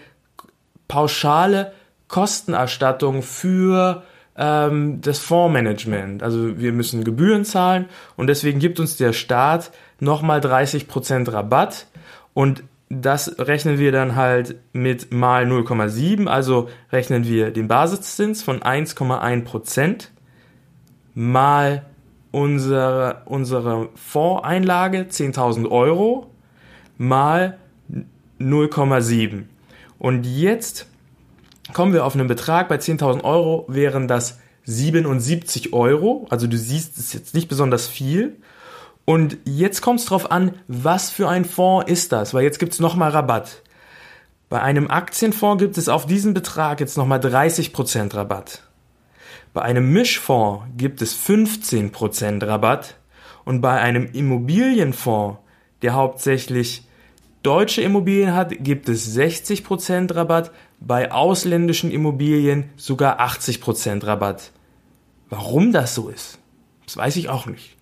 pauschale 0.87 1.73
Kostenerstattung 2.09 3.23
für 3.23 4.03
ähm, 4.37 5.01
das 5.01 5.19
Fondsmanagement. 5.19 6.23
Also 6.23 6.59
wir 6.59 6.73
müssen 6.73 7.05
Gebühren 7.05 7.47
zahlen 7.47 7.87
und 8.17 8.27
deswegen 8.27 8.59
gibt 8.59 8.79
uns 8.79 8.99
der 8.99 9.15
Staat 9.15 9.71
nochmal 9.99 10.41
30% 10.41 11.33
Rabatt 11.33 11.87
und 12.35 12.63
das 12.91 13.39
rechnen 13.39 13.79
wir 13.79 13.93
dann 13.93 14.15
halt 14.15 14.57
mit 14.75 15.11
mal 15.13 15.47
0,7, 15.47 16.27
also 16.27 16.69
rechnen 16.93 17.27
wir 17.27 17.51
den 17.51 17.67
Basiszins 17.67 18.43
von 18.43 18.61
1,1% 18.61 20.09
mal 21.17 21.87
unsere, 22.31 23.23
unsere 23.25 23.89
Fondseinlage 23.95 25.07
10.000 25.11 25.69
Euro 25.71 26.31
mal 26.99 27.57
0,7. 28.39 29.45
Und 29.99 30.27
jetzt 30.27 30.87
kommen 31.73 31.95
wir 31.95 32.05
auf 32.05 32.15
einen 32.15 32.29
Betrag 32.29 32.69
bei 32.69 32.77
10.000 32.77 33.25
Euro, 33.25 33.65
wären 33.67 34.07
das 34.07 34.39
77 34.65 35.73
Euro. 35.73 36.27
Also 36.29 36.47
du 36.47 36.59
siehst, 36.59 36.99
es 36.99 37.07
ist 37.07 37.15
jetzt 37.15 37.35
nicht 37.35 37.49
besonders 37.49 37.89
viel. 37.89 38.37
Und 39.07 39.39
jetzt 39.45 39.81
kommt 39.81 40.01
es 40.01 40.07
darauf 40.07 40.31
an, 40.31 40.53
was 40.69 41.11
für 41.11 41.29
ein 41.29 41.47
Fonds 41.47 41.91
ist 41.91 42.13
das, 42.13 42.35
weil 42.35 42.43
jetzt 42.45 42.59
gibt 42.59 42.75
es 42.75 42.81
nochmal 42.81 43.11
Rabatt. 43.11 43.63
Bei 44.51 44.61
einem 44.61 44.91
Aktienfonds 44.91 45.63
gibt 45.63 45.79
es 45.79 45.89
auf 45.89 46.07
diesen 46.07 46.35
Betrag 46.35 46.81
jetzt 46.81 46.99
nochmal 46.99 47.21
30% 47.21 48.15
Rabatt. 48.15 48.63
Bei 49.57 49.63
einem 49.63 49.91
Mischfonds 49.91 50.67
gibt 50.77 51.01
es 51.01 51.17
15% 51.17 52.47
Rabatt 52.47 52.99
und 53.47 53.63
bei 53.63 53.81
einem 53.81 54.05
Immobilienfonds, 54.13 55.39
der 55.81 55.95
hauptsächlich 55.95 56.87
deutsche 57.43 57.81
Immobilien 57.81 58.35
hat, 58.35 58.53
gibt 58.63 58.87
es 58.91 59.17
60% 59.17 60.15
Rabatt, 60.15 60.51
bei 60.79 61.11
ausländischen 61.11 61.91
Immobilien 61.91 62.69
sogar 62.77 63.19
80% 63.19 64.07
Rabatt. 64.07 64.53
Warum 65.31 65.73
das 65.73 65.95
so 65.95 66.11
ist, 66.11 66.39
das 66.85 66.99
weiß 66.99 67.17
ich 67.17 67.31
auch 67.31 67.47
nicht. 67.47 67.79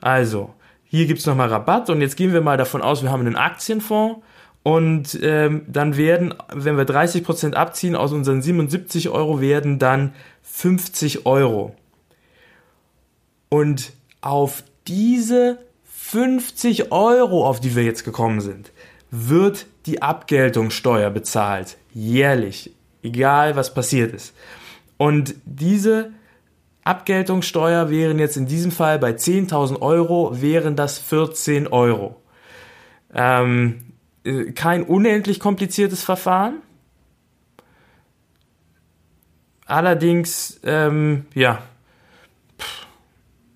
Also, 0.00 0.52
hier 0.82 1.06
gibt 1.06 1.20
es 1.20 1.26
nochmal 1.26 1.48
Rabatt 1.48 1.90
und 1.90 2.00
jetzt 2.00 2.16
gehen 2.16 2.32
wir 2.32 2.40
mal 2.40 2.56
davon 2.56 2.82
aus, 2.82 3.04
wir 3.04 3.12
haben 3.12 3.20
einen 3.20 3.36
Aktienfonds 3.36 4.18
und 4.62 5.18
ähm, 5.22 5.62
dann 5.66 5.96
werden, 5.96 6.34
wenn 6.52 6.76
wir 6.76 6.84
30% 6.84 7.54
abziehen 7.54 7.96
aus 7.96 8.12
unseren 8.12 8.42
77 8.42 9.08
Euro, 9.08 9.40
werden 9.40 9.78
dann 9.78 10.14
50 10.42 11.26
Euro. 11.26 11.74
Und 13.48 13.92
auf 14.20 14.62
diese 14.86 15.58
50 15.84 16.92
Euro, 16.92 17.46
auf 17.46 17.60
die 17.60 17.74
wir 17.74 17.82
jetzt 17.82 18.04
gekommen 18.04 18.40
sind, 18.40 18.70
wird 19.10 19.66
die 19.86 20.00
Abgeltungssteuer 20.00 21.10
bezahlt. 21.10 21.76
Jährlich. 21.92 22.72
Egal 23.02 23.56
was 23.56 23.74
passiert 23.74 24.14
ist. 24.14 24.32
Und 24.96 25.34
diese 25.44 26.12
Abgeltungssteuer 26.84 27.90
wären 27.90 28.20
jetzt 28.20 28.36
in 28.36 28.46
diesem 28.46 28.70
Fall 28.70 29.00
bei 29.00 29.10
10.000 29.10 29.80
Euro, 29.80 30.40
wären 30.40 30.76
das 30.76 30.98
14 30.98 31.66
Euro. 31.66 32.20
Ähm, 33.12 33.91
äh, 34.24 34.52
kein 34.52 34.82
unendlich 34.82 35.40
kompliziertes 35.40 36.02
Verfahren. 36.02 36.62
Allerdings, 39.66 40.60
ähm, 40.64 41.26
ja, 41.34 41.62
Pff, 42.58 42.86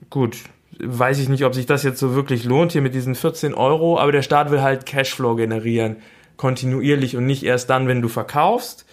gut, 0.09 0.37
weiß 0.79 1.19
ich 1.19 1.29
nicht, 1.29 1.45
ob 1.45 1.55
sich 1.55 1.67
das 1.67 1.83
jetzt 1.83 1.99
so 1.99 2.15
wirklich 2.15 2.45
lohnt 2.45 2.73
hier 2.73 2.83
mit 2.83 2.95
diesen 2.95 3.15
14 3.15 3.55
Euro, 3.55 3.99
aber 3.99 4.13
der 4.13 4.23
Staat 4.23 4.51
will 4.51 4.63
halt 4.63 4.87
Cashflow 4.87 5.37
generieren, 5.37 5.97
kontinuierlich 6.37 7.17
und 7.17 7.27
nicht 7.27 7.43
erst 7.43 7.71
dann, 7.71 7.89
wenn 7.89 8.03
du 8.03 8.09
verkaufst. 8.09 8.87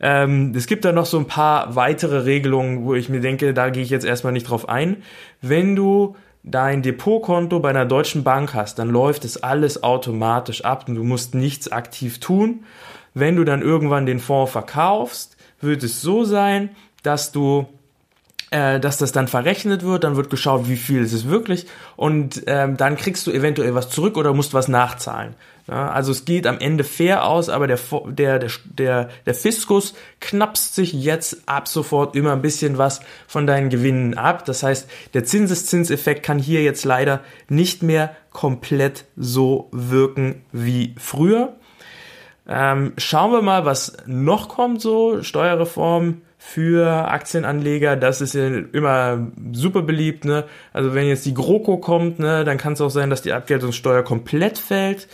Ähm, 0.00 0.52
es 0.54 0.66
gibt 0.66 0.84
da 0.84 0.92
noch 0.92 1.06
so 1.06 1.18
ein 1.18 1.26
paar 1.26 1.74
weitere 1.74 2.18
Regelungen, 2.18 2.84
wo 2.84 2.94
ich 2.94 3.08
mir 3.08 3.20
denke, 3.20 3.52
da 3.52 3.70
gehe 3.70 3.82
ich 3.82 3.90
jetzt 3.90 4.04
erstmal 4.04 4.32
nicht 4.32 4.48
drauf 4.48 4.68
ein. 4.68 5.02
Wenn 5.40 5.74
du 5.74 6.16
dein 6.50 6.82
Depotkonto 6.82 7.60
bei 7.60 7.70
einer 7.70 7.84
deutschen 7.84 8.24
Bank 8.24 8.54
hast, 8.54 8.78
dann 8.78 8.88
läuft 8.88 9.24
es 9.24 9.42
alles 9.42 9.82
automatisch 9.82 10.64
ab 10.64 10.84
und 10.88 10.94
du 10.94 11.04
musst 11.04 11.34
nichts 11.34 11.70
aktiv 11.70 12.20
tun. 12.20 12.64
Wenn 13.14 13.36
du 13.36 13.44
dann 13.44 13.62
irgendwann 13.62 14.06
den 14.06 14.20
Fonds 14.20 14.52
verkaufst, 14.52 15.36
wird 15.60 15.82
es 15.82 16.00
so 16.00 16.24
sein, 16.24 16.70
dass 17.02 17.32
du 17.32 17.66
äh, 18.50 18.80
dass 18.80 18.98
das 18.98 19.12
dann 19.12 19.28
verrechnet 19.28 19.84
wird, 19.84 20.04
dann 20.04 20.16
wird 20.16 20.30
geschaut, 20.30 20.68
wie 20.68 20.76
viel 20.76 21.02
ist 21.02 21.12
es 21.12 21.28
wirklich 21.28 21.66
und 21.96 22.42
ähm, 22.46 22.76
dann 22.76 22.96
kriegst 22.96 23.26
du 23.26 23.30
eventuell 23.30 23.74
was 23.74 23.90
zurück 23.90 24.16
oder 24.16 24.32
musst 24.32 24.54
was 24.54 24.68
nachzahlen. 24.68 25.34
Ja, 25.68 25.90
also 25.90 26.12
es 26.12 26.24
geht 26.24 26.46
am 26.46 26.58
Ende 26.60 26.82
fair 26.82 27.26
aus, 27.26 27.50
aber 27.50 27.66
der, 27.66 27.78
der, 28.06 28.38
der, 28.38 28.50
der, 28.64 29.08
der 29.26 29.34
Fiskus 29.34 29.92
knapst 30.18 30.74
sich 30.74 30.94
jetzt 30.94 31.42
ab 31.44 31.68
sofort 31.68 32.16
immer 32.16 32.32
ein 32.32 32.40
bisschen 32.40 32.78
was 32.78 33.00
von 33.26 33.46
deinen 33.46 33.68
Gewinnen 33.68 34.16
ab. 34.16 34.46
Das 34.46 34.62
heißt, 34.62 34.88
der 35.12 35.24
Zinseszinseffekt 35.24 36.22
kann 36.22 36.38
hier 36.38 36.62
jetzt 36.62 36.86
leider 36.86 37.20
nicht 37.50 37.82
mehr 37.82 38.16
komplett 38.30 39.04
so 39.14 39.68
wirken 39.70 40.42
wie 40.52 40.94
früher. 40.96 41.54
Ähm, 42.48 42.94
schauen 42.96 43.32
wir 43.32 43.42
mal, 43.42 43.66
was 43.66 43.92
noch 44.06 44.48
kommt 44.48 44.80
so. 44.80 45.22
Steuerreform 45.22 46.22
für 46.48 47.08
Aktienanleger, 47.08 47.94
das 47.94 48.22
ist 48.22 48.32
ja 48.32 48.46
immer 48.46 49.28
super 49.52 49.82
beliebt. 49.82 50.24
Ne? 50.24 50.44
Also 50.72 50.94
wenn 50.94 51.06
jetzt 51.06 51.26
die 51.26 51.34
GroKo 51.34 51.76
kommt, 51.76 52.18
ne, 52.20 52.42
dann 52.44 52.56
kann 52.56 52.72
es 52.72 52.80
auch 52.80 52.88
sein, 52.88 53.10
dass 53.10 53.20
die 53.20 53.34
Abgeltungssteuer 53.34 54.02
komplett 54.02 54.56
fällt. 54.56 55.08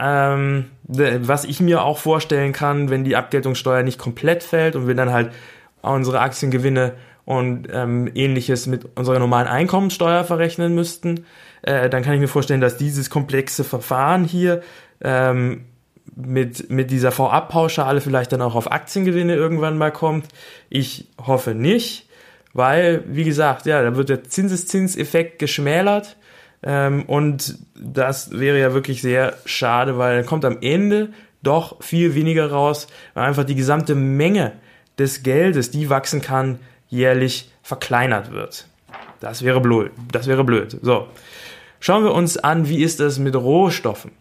Ähm, 0.00 0.64
was 0.82 1.44
ich 1.44 1.60
mir 1.60 1.84
auch 1.84 1.98
vorstellen 1.98 2.52
kann, 2.52 2.90
wenn 2.90 3.04
die 3.04 3.14
Abgeltungssteuer 3.14 3.84
nicht 3.84 4.00
komplett 4.00 4.42
fällt 4.42 4.74
und 4.74 4.88
wir 4.88 4.96
dann 4.96 5.12
halt 5.12 5.30
unsere 5.80 6.18
Aktiengewinne 6.18 6.94
und 7.24 7.68
ähm, 7.72 8.10
ähnliches 8.12 8.66
mit 8.66 8.84
unserer 8.96 9.20
normalen 9.20 9.46
Einkommensteuer 9.46 10.24
verrechnen 10.24 10.74
müssten, 10.74 11.24
äh, 11.62 11.88
dann 11.88 12.02
kann 12.02 12.14
ich 12.14 12.20
mir 12.20 12.26
vorstellen, 12.26 12.60
dass 12.60 12.76
dieses 12.76 13.10
komplexe 13.10 13.62
Verfahren 13.62 14.24
hier 14.24 14.60
ähm, 15.00 15.66
mit, 16.16 16.70
mit 16.70 16.90
dieser 16.90 17.12
Vorabpauschale 17.12 18.00
vielleicht 18.00 18.32
dann 18.32 18.42
auch 18.42 18.54
auf 18.54 18.70
Aktiengewinne 18.70 19.34
irgendwann 19.34 19.78
mal 19.78 19.90
kommt. 19.90 20.26
Ich 20.68 21.08
hoffe 21.24 21.54
nicht, 21.54 22.08
weil, 22.52 23.02
wie 23.06 23.24
gesagt, 23.24 23.66
ja, 23.66 23.82
da 23.82 23.96
wird 23.96 24.08
der 24.08 24.24
Zinseszinseffekt 24.24 25.38
geschmälert. 25.38 26.16
Ähm, 26.62 27.04
und 27.06 27.58
das 27.74 28.30
wäre 28.30 28.58
ja 28.58 28.72
wirklich 28.72 29.02
sehr 29.02 29.34
schade, 29.44 29.98
weil 29.98 30.16
dann 30.16 30.26
kommt 30.26 30.44
am 30.44 30.58
Ende 30.60 31.10
doch 31.42 31.82
viel 31.82 32.14
weniger 32.14 32.50
raus, 32.50 32.86
weil 33.12 33.24
einfach 33.24 33.44
die 33.44 33.54
gesamte 33.54 33.94
Menge 33.94 34.52
des 34.98 35.22
Geldes, 35.22 35.70
die 35.70 35.90
wachsen 35.90 36.22
kann, 36.22 36.58
jährlich 36.88 37.50
verkleinert 37.62 38.32
wird. 38.32 38.66
Das 39.20 39.42
wäre 39.42 39.60
blöd. 39.60 39.90
Das 40.12 40.26
wäre 40.26 40.44
blöd. 40.44 40.78
So. 40.80 41.08
Schauen 41.80 42.04
wir 42.04 42.14
uns 42.14 42.36
an, 42.38 42.68
wie 42.68 42.82
ist 42.82 43.00
das 43.00 43.18
mit 43.18 43.34
Rohstoffen? 43.34 44.12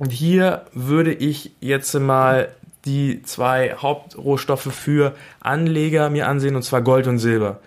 Und 0.00 0.12
hier 0.12 0.62
würde 0.72 1.12
ich 1.12 1.52
jetzt 1.60 1.92
mal 1.92 2.48
die 2.86 3.20
zwei 3.22 3.74
Hauptrohstoffe 3.76 4.72
für 4.72 5.14
Anleger 5.40 6.08
mir 6.08 6.26
ansehen, 6.26 6.56
und 6.56 6.62
zwar 6.62 6.80
Gold 6.80 7.06
und 7.06 7.18
Silber. 7.18 7.60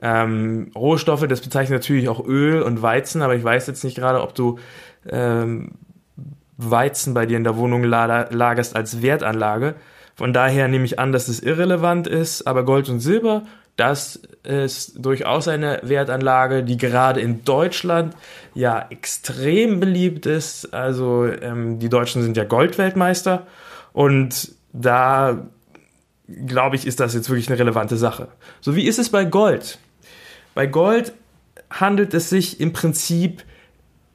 Ähm, 0.00 0.70
Rohstoffe, 0.76 1.26
das 1.26 1.40
bezeichnet 1.40 1.80
natürlich 1.80 2.08
auch 2.08 2.24
Öl 2.24 2.62
und 2.62 2.80
Weizen, 2.80 3.22
aber 3.22 3.34
ich 3.34 3.42
weiß 3.42 3.66
jetzt 3.66 3.82
nicht 3.82 3.96
gerade, 3.96 4.22
ob 4.22 4.36
du 4.36 4.60
ähm, 5.08 5.72
Weizen 6.58 7.12
bei 7.12 7.26
dir 7.26 7.36
in 7.36 7.42
der 7.42 7.56
Wohnung 7.56 7.82
lagerst 7.82 8.76
als 8.76 9.02
Wertanlage. 9.02 9.74
Von 10.14 10.32
daher 10.32 10.68
nehme 10.68 10.84
ich 10.84 11.00
an, 11.00 11.10
dass 11.10 11.26
es 11.26 11.40
irrelevant 11.40 12.06
ist, 12.06 12.46
aber 12.46 12.64
Gold 12.64 12.88
und 12.88 13.00
Silber, 13.00 13.42
das 13.76 14.20
ist 14.42 15.04
durchaus 15.04 15.48
eine 15.48 15.80
Wertanlage, 15.82 16.62
die 16.62 16.76
gerade 16.76 17.20
in 17.20 17.44
Deutschland 17.44 18.14
ja 18.54 18.86
extrem 18.90 19.80
beliebt 19.80 20.26
ist. 20.26 20.74
Also 20.74 21.26
ähm, 21.26 21.78
die 21.78 21.88
Deutschen 21.88 22.22
sind 22.22 22.36
ja 22.36 22.44
Goldweltmeister 22.44 23.46
und 23.92 24.52
da 24.72 25.46
glaube 26.46 26.76
ich, 26.76 26.86
ist 26.86 27.00
das 27.00 27.14
jetzt 27.14 27.28
wirklich 27.28 27.48
eine 27.48 27.58
relevante 27.58 27.96
Sache. 27.96 28.28
So 28.60 28.76
wie 28.76 28.86
ist 28.86 28.98
es 28.98 29.10
bei 29.10 29.24
Gold? 29.24 29.78
Bei 30.54 30.66
Gold 30.66 31.12
handelt 31.70 32.14
es 32.14 32.30
sich 32.30 32.60
im 32.60 32.72
Prinzip 32.72 33.44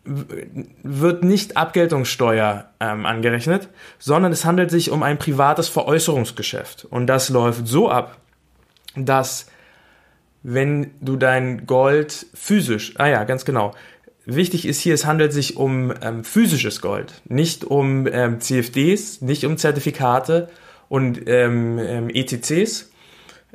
wird 0.05 1.23
nicht 1.23 1.57
Abgeltungssteuer 1.57 2.69
ähm, 2.79 3.05
angerechnet, 3.07 3.69
sondern 3.97 4.31
es 4.31 4.45
handelt 4.45 4.69
sich 4.69 4.91
um 4.91 5.01
ein 5.01 5.17
privates 5.17 5.67
Veräußerungsgeschäft. 5.67 6.85
Und 6.85 7.07
das 7.07 7.29
läuft 7.29 7.67
so 7.67 7.89
ab, 7.89 8.17
dass 8.95 9.47
wenn 10.43 10.91
du 11.01 11.15
dein 11.15 11.65
Gold 11.65 12.27
physisch, 12.33 12.93
ah 12.97 13.07
ja, 13.07 13.23
ganz 13.23 13.45
genau. 13.45 13.73
Wichtig 14.25 14.67
ist 14.67 14.79
hier, 14.79 14.93
es 14.93 15.05
handelt 15.05 15.33
sich 15.33 15.57
um 15.57 15.91
ähm, 16.01 16.23
physisches 16.23 16.81
Gold, 16.81 17.21
nicht 17.25 17.65
um 17.65 18.07
ähm, 18.07 18.39
CFDs, 18.39 19.21
nicht 19.21 19.45
um 19.45 19.57
Zertifikate 19.57 20.49
und 20.87 21.27
ähm, 21.27 21.79
ähm 21.79 22.09
ETCs, 22.09 22.91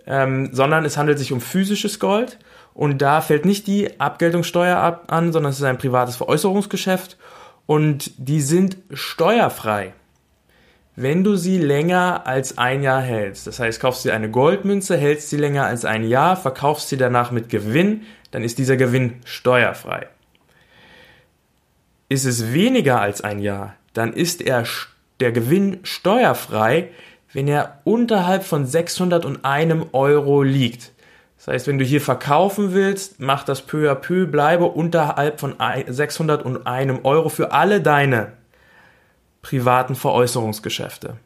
ähm, 0.06 0.50
sondern 0.52 0.84
es 0.84 0.96
handelt 0.96 1.18
sich 1.18 1.32
um 1.32 1.40
physisches 1.40 2.00
Gold. 2.00 2.38
Und 2.74 3.02
da 3.02 3.20
fällt 3.20 3.44
nicht 3.44 3.66
die 3.66 4.00
Abgeltungssteuer 4.00 4.76
ab, 4.76 5.04
an, 5.08 5.32
sondern 5.32 5.50
es 5.50 5.58
ist 5.58 5.64
ein 5.64 5.78
privates 5.78 6.16
Veräußerungsgeschäft. 6.16 7.18
Und 7.66 8.12
die 8.16 8.40
sind 8.40 8.78
steuerfrei 8.92 9.92
wenn 11.02 11.24
du 11.24 11.36
sie 11.36 11.56
länger 11.56 12.26
als 12.26 12.58
ein 12.58 12.82
Jahr 12.82 13.00
hältst. 13.00 13.46
Das 13.46 13.58
heißt, 13.58 13.80
kaufst 13.80 14.04
du 14.04 14.12
eine 14.12 14.30
Goldmünze, 14.30 14.96
hältst 14.96 15.30
sie 15.30 15.38
länger 15.38 15.64
als 15.64 15.86
ein 15.86 16.04
Jahr, 16.04 16.36
verkaufst 16.36 16.90
sie 16.90 16.98
danach 16.98 17.30
mit 17.30 17.48
Gewinn, 17.48 18.02
dann 18.30 18.42
ist 18.44 18.58
dieser 18.58 18.76
Gewinn 18.76 19.14
steuerfrei. 19.24 20.08
Ist 22.10 22.26
es 22.26 22.52
weniger 22.52 23.00
als 23.00 23.22
ein 23.22 23.38
Jahr, 23.38 23.76
dann 23.94 24.12
ist 24.12 24.42
er, 24.42 24.64
der 25.20 25.32
Gewinn 25.32 25.78
steuerfrei, 25.84 26.88
wenn 27.32 27.48
er 27.48 27.80
unterhalb 27.84 28.44
von 28.44 28.66
601 28.66 29.86
Euro 29.92 30.42
liegt. 30.42 30.92
Das 31.38 31.48
heißt, 31.48 31.66
wenn 31.66 31.78
du 31.78 31.84
hier 31.84 32.02
verkaufen 32.02 32.74
willst, 32.74 33.20
mach 33.20 33.44
das 33.44 33.62
peu 33.62 33.90
à 33.90 33.94
peu, 33.94 34.26
bleibe 34.26 34.66
unterhalb 34.66 35.40
von 35.40 35.54
601 35.86 37.04
Euro 37.04 37.28
für 37.30 37.52
alle 37.52 37.80
deine 37.80 38.32
privaten 39.42 39.94
Veräußerungsgeschäfte. 39.94 41.16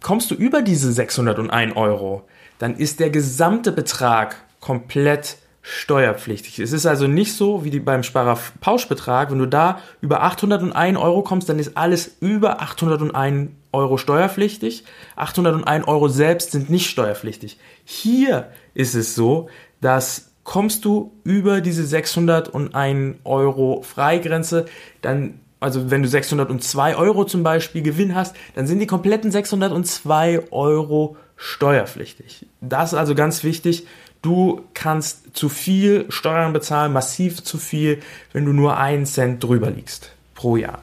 Kommst 0.00 0.30
du 0.30 0.34
über 0.34 0.62
diese 0.62 0.92
601 0.92 1.76
Euro, 1.76 2.22
dann 2.58 2.76
ist 2.76 3.00
der 3.00 3.10
gesamte 3.10 3.72
Betrag 3.72 4.36
komplett 4.60 5.36
steuerpflichtig. 5.62 6.58
Es 6.58 6.72
ist 6.72 6.86
also 6.86 7.06
nicht 7.06 7.34
so 7.34 7.64
wie 7.64 7.80
beim 7.80 8.02
Sparerpauschbetrag, 8.02 9.30
wenn 9.30 9.38
du 9.38 9.46
da 9.46 9.80
über 10.00 10.22
801 10.22 10.98
Euro 10.98 11.22
kommst, 11.22 11.48
dann 11.48 11.58
ist 11.58 11.76
alles 11.76 12.16
über 12.20 12.62
801 12.62 13.50
Euro 13.72 13.98
steuerpflichtig. 13.98 14.84
801 15.16 15.86
Euro 15.86 16.08
selbst 16.08 16.52
sind 16.52 16.70
nicht 16.70 16.88
steuerpflichtig. 16.88 17.58
Hier 17.84 18.50
ist 18.74 18.94
es 18.94 19.14
so, 19.14 19.48
dass 19.80 20.29
kommst 20.44 20.84
du 20.84 21.12
über 21.24 21.60
diese 21.60 21.84
601 21.84 23.16
Euro 23.24 23.82
Freigrenze, 23.82 24.66
dann 25.02 25.40
also 25.60 25.90
wenn 25.90 26.02
du 26.02 26.08
602 26.08 26.96
Euro 26.96 27.24
zum 27.24 27.42
Beispiel 27.42 27.82
Gewinn 27.82 28.14
hast, 28.14 28.34
dann 28.54 28.66
sind 28.66 28.78
die 28.78 28.86
kompletten 28.86 29.30
602 29.30 30.50
Euro 30.50 31.16
steuerpflichtig. 31.36 32.46
Das 32.62 32.92
ist 32.92 32.98
also 32.98 33.14
ganz 33.14 33.44
wichtig. 33.44 33.86
Du 34.22 34.62
kannst 34.74 35.36
zu 35.36 35.48
viel 35.48 36.06
Steuern 36.08 36.52
bezahlen, 36.52 36.92
massiv 36.92 37.42
zu 37.42 37.58
viel, 37.58 38.00
wenn 38.32 38.46
du 38.46 38.52
nur 38.52 38.78
einen 38.78 39.06
Cent 39.06 39.44
drüber 39.44 39.70
liegst 39.70 40.12
pro 40.34 40.56
Jahr. 40.56 40.82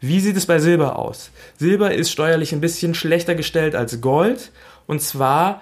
Wie 0.00 0.20
sieht 0.20 0.36
es 0.36 0.46
bei 0.46 0.58
Silber 0.58 0.98
aus? 0.98 1.30
Silber 1.58 1.92
ist 1.94 2.10
steuerlich 2.10 2.54
ein 2.54 2.62
bisschen 2.62 2.94
schlechter 2.94 3.34
gestellt 3.34 3.74
als 3.74 4.00
Gold. 4.00 4.50
Und 4.86 5.02
zwar 5.02 5.60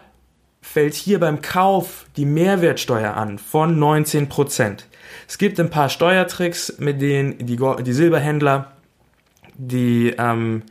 fällt 0.73 0.95
hier 0.95 1.19
beim 1.19 1.41
Kauf 1.41 2.07
die 2.17 2.27
Mehrwertsteuer 2.27 3.15
an 3.15 3.39
von 3.39 3.79
19%. 3.79 4.85
Es 5.27 5.39
gibt 5.39 5.59
ein 5.59 5.71
paar 5.71 5.89
Steuertricks, 5.89 6.75
mit 6.79 7.01
denen 7.01 7.39
die, 7.39 7.59
die 7.83 7.93
Silberhändler 7.93 8.73
die, 9.57 10.15
ähm, 10.19 10.63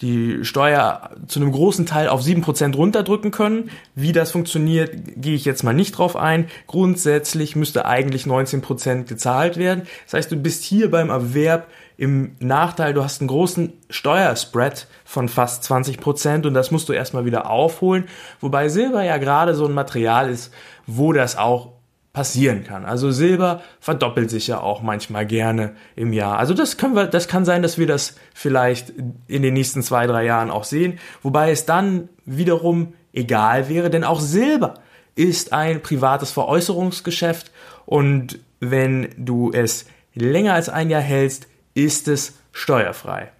die 0.00 0.44
Steuer 0.44 1.10
zu 1.26 1.40
einem 1.40 1.52
großen 1.52 1.86
Teil 1.86 2.08
auf 2.08 2.22
7% 2.22 2.74
runterdrücken 2.76 3.30
können. 3.30 3.70
Wie 3.94 4.12
das 4.12 4.30
funktioniert, 4.30 4.92
gehe 5.16 5.34
ich 5.34 5.44
jetzt 5.44 5.62
mal 5.62 5.74
nicht 5.74 5.92
drauf 5.92 6.16
ein. 6.16 6.48
Grundsätzlich 6.66 7.56
müsste 7.56 7.86
eigentlich 7.86 8.24
19% 8.24 9.04
gezahlt 9.04 9.58
werden. 9.58 9.82
Das 10.04 10.14
heißt, 10.14 10.32
du 10.32 10.36
bist 10.36 10.64
hier 10.64 10.90
beim 10.90 11.10
Erwerb 11.10 11.68
im 11.96 12.36
Nachteil, 12.40 12.92
du 12.92 13.02
hast 13.02 13.20
einen 13.20 13.28
großen 13.28 13.72
Steuerspread 13.88 14.86
von 15.04 15.28
fast 15.28 15.64
20 15.64 15.98
Prozent 15.98 16.44
und 16.46 16.54
das 16.54 16.70
musst 16.70 16.88
du 16.88 16.92
erstmal 16.92 17.24
wieder 17.24 17.50
aufholen. 17.50 18.04
Wobei 18.40 18.68
Silber 18.68 19.02
ja 19.02 19.16
gerade 19.16 19.54
so 19.54 19.66
ein 19.66 19.72
Material 19.72 20.28
ist, 20.28 20.52
wo 20.86 21.12
das 21.12 21.36
auch 21.36 21.72
passieren 22.12 22.64
kann. 22.64 22.86
Also 22.86 23.10
Silber 23.10 23.60
verdoppelt 23.78 24.30
sich 24.30 24.46
ja 24.46 24.60
auch 24.60 24.80
manchmal 24.80 25.26
gerne 25.26 25.76
im 25.96 26.12
Jahr. 26.14 26.38
Also 26.38 26.54
das 26.54 26.78
können 26.78 26.94
wir, 26.94 27.06
das 27.06 27.28
kann 27.28 27.44
sein, 27.44 27.62
dass 27.62 27.76
wir 27.76 27.86
das 27.86 28.14
vielleicht 28.34 28.92
in 29.26 29.42
den 29.42 29.52
nächsten 29.52 29.82
zwei, 29.82 30.06
drei 30.06 30.24
Jahren 30.24 30.50
auch 30.50 30.64
sehen. 30.64 30.98
Wobei 31.22 31.50
es 31.50 31.66
dann 31.66 32.08
wiederum 32.24 32.94
egal 33.12 33.68
wäre, 33.68 33.90
denn 33.90 34.04
auch 34.04 34.20
Silber 34.20 34.74
ist 35.14 35.52
ein 35.52 35.82
privates 35.82 36.30
Veräußerungsgeschäft 36.30 37.50
und 37.84 38.38
wenn 38.60 39.08
du 39.18 39.50
es 39.52 39.86
länger 40.14 40.54
als 40.54 40.68
ein 40.68 40.88
Jahr 40.88 41.02
hältst, 41.02 41.48
ist 41.76 42.08
es 42.08 42.34
steuerfrei. 42.52 43.30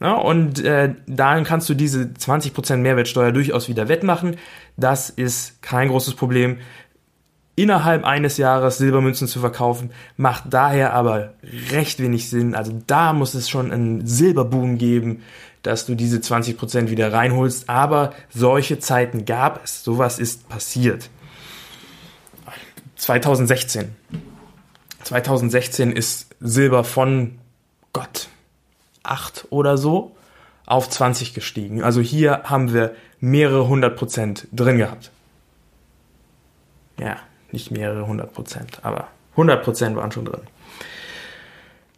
Ja, 0.00 0.12
und 0.12 0.62
äh, 0.62 0.94
dann 1.06 1.44
kannst 1.44 1.68
du 1.70 1.74
diese 1.74 2.02
20% 2.02 2.76
Mehrwertsteuer 2.76 3.32
durchaus 3.32 3.68
wieder 3.68 3.88
wettmachen. 3.88 4.36
Das 4.76 5.08
ist 5.08 5.62
kein 5.62 5.88
großes 5.88 6.14
Problem. 6.14 6.58
Innerhalb 7.54 8.04
eines 8.04 8.36
Jahres 8.36 8.76
Silbermünzen 8.76 9.26
zu 9.26 9.40
verkaufen, 9.40 9.90
macht 10.18 10.44
daher 10.50 10.92
aber 10.92 11.32
recht 11.72 11.98
wenig 12.00 12.28
Sinn. 12.28 12.54
Also 12.54 12.78
da 12.86 13.14
muss 13.14 13.32
es 13.32 13.48
schon 13.48 13.72
einen 13.72 14.06
Silberboom 14.06 14.76
geben, 14.76 15.22
dass 15.62 15.86
du 15.86 15.94
diese 15.94 16.18
20% 16.18 16.90
wieder 16.90 17.14
reinholst. 17.14 17.70
Aber 17.70 18.12
solche 18.28 18.78
Zeiten 18.78 19.24
gab 19.24 19.64
es. 19.64 19.82
Sowas 19.82 20.18
ist 20.18 20.50
passiert. 20.50 21.08
2016. 22.96 23.96
2016 25.04 25.92
ist 25.92 26.26
Silber 26.40 26.84
von 26.84 27.38
Gott, 27.96 28.28
8 29.04 29.46
oder 29.48 29.78
so 29.78 30.14
auf 30.66 30.90
20 30.90 31.32
gestiegen. 31.32 31.82
Also 31.82 32.02
hier 32.02 32.42
haben 32.44 32.74
wir 32.74 32.94
mehrere 33.20 33.68
hundert 33.68 33.96
Prozent 33.96 34.48
drin 34.52 34.76
gehabt. 34.76 35.10
Ja, 37.00 37.16
nicht 37.52 37.70
mehrere 37.70 38.06
hundert 38.06 38.34
Prozent, 38.34 38.80
aber 38.82 39.08
100 39.30 39.64
Prozent 39.64 39.96
waren 39.96 40.12
schon 40.12 40.26
drin. 40.26 40.42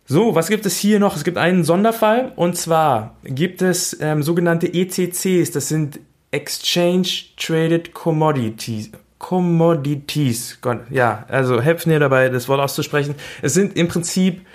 So, 0.07 0.37
was 0.37 0.49
gibt 0.49 0.67
es 0.67 0.79
hier 0.79 1.01
noch? 1.01 1.17
Es 1.17 1.25
gibt 1.25 1.37
einen 1.37 1.65
Sonderfall 1.65 2.31
und 2.37 2.57
zwar 2.57 3.17
gibt 3.25 3.61
es 3.61 4.01
ähm, 4.01 4.23
sogenannte 4.23 4.73
ETCs, 4.73 5.51
das 5.51 5.67
sind 5.67 5.99
Exchange 6.31 7.09
Traded 7.37 7.93
Commodities. 7.93 8.93
Commodities. 9.19 10.59
Gott, 10.61 10.83
ja, 10.91 11.25
also 11.27 11.61
helft 11.61 11.89
mir 11.89 11.99
dabei, 11.99 12.29
das 12.29 12.49
Wort 12.49 12.61
auszusprechen. 12.61 13.17
Es 13.43 13.53
sind 13.55 13.77
im 13.77 13.89
Prinzip 13.89 14.47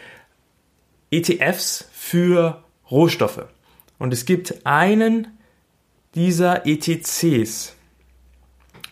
ETFs 1.13 1.88
für 1.93 2.63
Rohstoffe. 2.89 3.45
Und 3.99 4.13
es 4.13 4.26
gibt 4.26 4.65
einen 4.65 5.28
dieser 6.15 6.65
ETCs, 6.65 7.76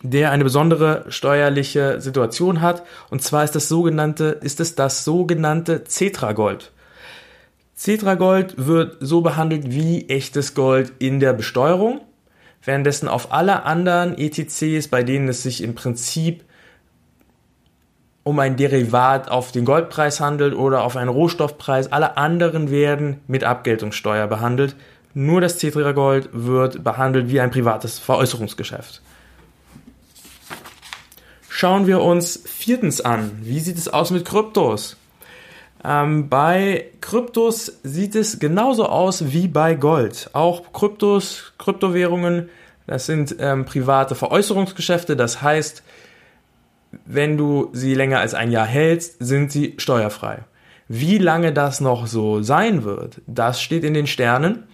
der 0.02 0.30
eine 0.30 0.44
besondere 0.44 1.04
steuerliche 1.08 2.00
Situation 2.00 2.60
hat. 2.60 2.84
Und 3.10 3.22
zwar 3.22 3.44
ist 3.44 3.54
das 3.54 3.68
sogenannte, 3.68 4.38
ist 4.40 4.60
es 4.60 4.74
das 4.74 5.04
sogenannte 5.04 5.84
Cetra-Gold. 5.84 6.72
Cetra-Gold 7.76 8.54
wird 8.66 8.96
so 9.00 9.20
behandelt 9.20 9.70
wie 9.72 10.08
echtes 10.08 10.54
Gold 10.54 10.92
in 11.00 11.18
der 11.18 11.32
Besteuerung, 11.32 12.00
währenddessen 12.62 13.08
auf 13.08 13.32
alle 13.32 13.64
anderen 13.64 14.16
ETCs, 14.16 14.88
bei 14.88 15.02
denen 15.02 15.28
es 15.28 15.42
sich 15.42 15.62
im 15.62 15.74
Prinzip 15.74 16.44
um 18.24 18.38
ein 18.38 18.56
Derivat 18.56 19.30
auf 19.30 19.52
den 19.52 19.64
Goldpreis 19.64 20.20
handelt 20.20 20.54
oder 20.54 20.84
auf 20.84 20.96
einen 20.96 21.10
Rohstoffpreis, 21.10 21.90
alle 21.90 22.16
anderen 22.16 22.70
werden 22.70 23.20
mit 23.26 23.44
Abgeltungssteuer 23.44 24.26
behandelt. 24.28 24.76
Nur 25.14 25.40
das 25.40 25.58
Cetra-Gold 25.58 26.30
wird 26.32 26.84
behandelt 26.84 27.30
wie 27.30 27.40
ein 27.40 27.50
privates 27.50 27.98
Veräußerungsgeschäft. 27.98 29.02
Schauen 31.48 31.86
wir 31.86 32.00
uns 32.00 32.42
viertens 32.46 33.00
an. 33.00 33.30
Wie 33.42 33.60
sieht 33.60 33.76
es 33.76 33.88
aus 33.88 34.10
mit 34.10 34.24
Kryptos? 34.24 34.96
Ähm, 35.84 36.28
bei 36.28 36.86
Kryptos 37.00 37.80
sieht 37.82 38.14
es 38.14 38.38
genauso 38.38 38.86
aus 38.86 39.32
wie 39.32 39.48
bei 39.48 39.74
Gold. 39.74 40.30
Auch 40.32 40.72
Kryptos, 40.72 41.52
Kryptowährungen, 41.58 42.48
das 42.86 43.06
sind 43.06 43.36
ähm, 43.38 43.64
private 43.64 44.14
Veräußerungsgeschäfte. 44.14 45.16
Das 45.16 45.42
heißt, 45.42 45.82
wenn 47.04 47.36
du 47.36 47.70
sie 47.72 47.94
länger 47.94 48.20
als 48.20 48.34
ein 48.34 48.50
Jahr 48.50 48.66
hältst, 48.66 49.16
sind 49.18 49.50
sie 49.50 49.74
steuerfrei. 49.78 50.44
Wie 50.88 51.18
lange 51.18 51.52
das 51.52 51.80
noch 51.80 52.06
so 52.06 52.42
sein 52.42 52.84
wird, 52.84 53.22
das 53.26 53.62
steht 53.62 53.84
in 53.84 53.94
den 53.94 54.06
Sternen. 54.06 54.64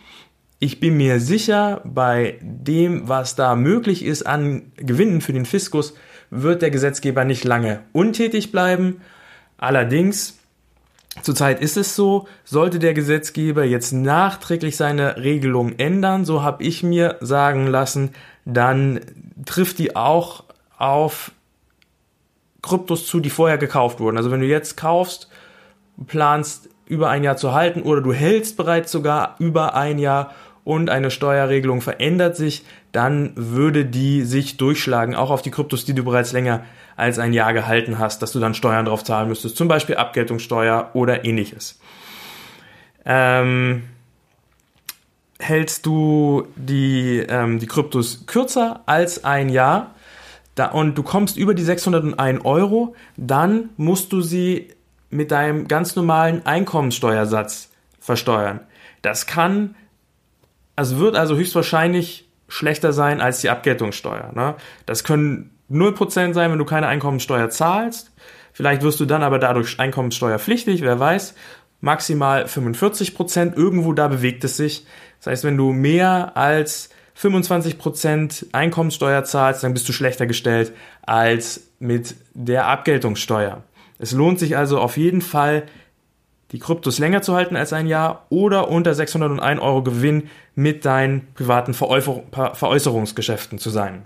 Ich 0.59 0.81
bin 0.81 0.97
mir 0.97 1.21
sicher, 1.21 1.81
bei 1.85 2.39
dem, 2.43 3.09
was 3.09 3.37
da 3.37 3.55
möglich 3.55 4.05
ist 4.05 4.27
an 4.27 4.73
Gewinnen 4.77 5.21
für 5.21 5.33
den 5.33 5.47
Fiskus, 5.47 5.95
wird 6.31 6.63
der 6.63 6.71
Gesetzgeber 6.71 7.25
nicht 7.25 7.45
lange 7.45 7.81
untätig 7.93 8.51
bleiben. 8.51 9.01
Allerdings, 9.57 10.39
zurzeit 11.23 11.61
ist 11.61 11.77
es 11.77 11.95
so, 11.95 12.27
sollte 12.45 12.81
der 12.81 12.95
Gesetzgeber 12.95 13.65
jetzt 13.65 13.93
nachträglich 13.93 14.77
seine 14.77 15.19
Regelung 15.19 15.79
ändern, 15.79 16.25
so 16.25 16.43
habe 16.43 16.65
ich 16.65 16.83
mir 16.83 17.17
sagen 17.21 17.69
lassen, 17.69 18.11
dann 18.45 19.01
trifft 19.47 19.79
die 19.79 19.95
auch 19.95 20.45
auf 20.77 21.33
Kryptos 22.69 23.07
zu, 23.07 23.21
die 23.21 23.31
vorher 23.31 23.59
gekauft 23.59 24.01
wurden. 24.01 24.17
Also 24.17 24.31
wenn 24.31 24.41
du 24.41 24.47
jetzt 24.47 24.77
kaufst, 24.77 25.29
planst 26.07 26.69
über 26.87 27.11
ein 27.11 27.25
Jahr 27.25 27.37
zu 27.37 27.53
halten 27.53 27.83
oder 27.83 28.01
du 28.01 28.13
hältst 28.13 28.57
bereits 28.57 28.93
sogar 28.93 29.37
über 29.39 29.75
ein 29.75 29.99
Jahr 29.99 30.35
und 30.65 30.91
eine 30.91 31.11
Steuerregelung 31.11 31.81
verändert 31.81 32.37
sich, 32.37 32.65
dann 32.93 33.33
würde 33.37 33.85
die 33.85 34.23
sich 34.23 34.57
durchschlagen, 34.57 35.15
auch 35.15 35.31
auf 35.31 35.43
die 35.43 35.51
Kryptos, 35.51 35.85
die 35.85 35.95
du 35.95 36.05
bereits 36.05 36.33
länger 36.33 36.65
als 36.97 37.19
ein 37.19 37.33
Jahr 37.33 37.53
gehalten 37.53 37.99
hast, 37.99 38.23
dass 38.23 38.33
du 38.33 38.41
dann 38.41 38.55
Steuern 38.55 38.85
drauf 38.85 39.05
zahlen 39.05 39.29
müsstest, 39.29 39.57
zum 39.57 39.69
Beispiel 39.69 39.97
Abgeltungssteuer 39.97 40.91
oder 40.95 41.25
ähnliches. 41.25 41.81
Ähm, 43.05 43.85
hältst 45.39 45.87
du 45.87 46.47
die, 46.57 47.25
ähm, 47.29 47.59
die 47.59 47.67
Kryptos 47.67 48.27
kürzer 48.27 48.81
als 48.87 49.25
ein 49.25 49.49
Jahr 49.49 49.95
da, 50.59 50.67
und 50.67 50.97
du 50.97 51.03
kommst 51.03 51.37
über 51.37 51.55
die 51.55 51.63
601 51.63 52.45
Euro, 52.45 52.95
dann 53.17 53.71
musst 53.77 54.13
du 54.13 54.21
sie 54.21 54.69
mit 55.11 55.31
deinem 55.31 55.69
ganz 55.69 55.97
normalen 55.97 56.45
Einkommenssteuersatz 56.45 57.71
versteuern. 58.01 58.61
Das 59.03 59.27
kann 59.27 59.75
also 60.79 61.01
wird 61.01 61.17
also 61.17 61.37
höchstwahrscheinlich 61.37 62.29
schlechter 62.47 62.93
sein 62.93 63.21
als 63.21 63.41
die 63.41 63.51
Abgeltungssteuer. 63.51 64.31
Ne? 64.33 64.55
Das 64.87 65.03
können 65.03 65.51
0% 65.69 66.35
sein, 66.35 66.53
wenn 66.53 66.59
du 66.59 66.65
keine 66.65 66.87
Einkommensteuer 66.87 67.51
zahlst. 67.51 68.13
Vielleicht 68.53 68.83
wirst 68.83 69.01
du 69.01 69.05
dann 69.05 69.25
aber 69.25 69.41
dadurch 69.41 69.81
einkommenssteuerpflichtig, 69.81 70.83
wer 70.83 71.01
weiß. 71.01 71.35
Maximal 71.81 72.45
45%, 72.45 73.57
irgendwo 73.57 73.93
da 73.93 74.07
bewegt 74.07 74.45
es 74.45 74.57
sich. 74.57 74.87
Das 75.19 75.27
heißt, 75.27 75.45
wenn 75.45 75.57
du 75.57 75.73
mehr 75.73 76.37
als 76.37 76.91
25% 77.21 78.47
Einkommenssteuer 78.53 79.25
zahlst, 79.25 79.65
dann 79.65 79.75
bist 79.75 79.89
du 79.89 79.93
schlechter 79.93 80.27
gestellt 80.27 80.73
als 81.03 81.69
mit 81.79 82.15
der 82.35 82.67
Abgeltungssteuer. 82.67 83.63
Es 83.99 84.13
lohnt 84.13 84.39
sich 84.39 84.57
also 84.57 84.79
auf 84.79 84.97
jeden 84.97 85.21
Fall, 85.21 85.65
die 86.53 86.61
Kryptos 86.61 86.99
länger 86.99 87.21
zu 87.21 87.35
halten 87.35 87.57
als 87.57 87.73
ein 87.73 87.89
Jahr 87.89 88.27
oder 88.31 88.69
unter 88.69 88.95
601 88.95 89.61
Euro 89.61 89.83
Gewinn 89.83 90.31
mit 90.55 90.85
deinen 90.85 91.27
privaten 91.35 91.75
Veräußerungsgeschäften 91.75 93.59
zu 93.59 93.71
sein. 93.71 94.05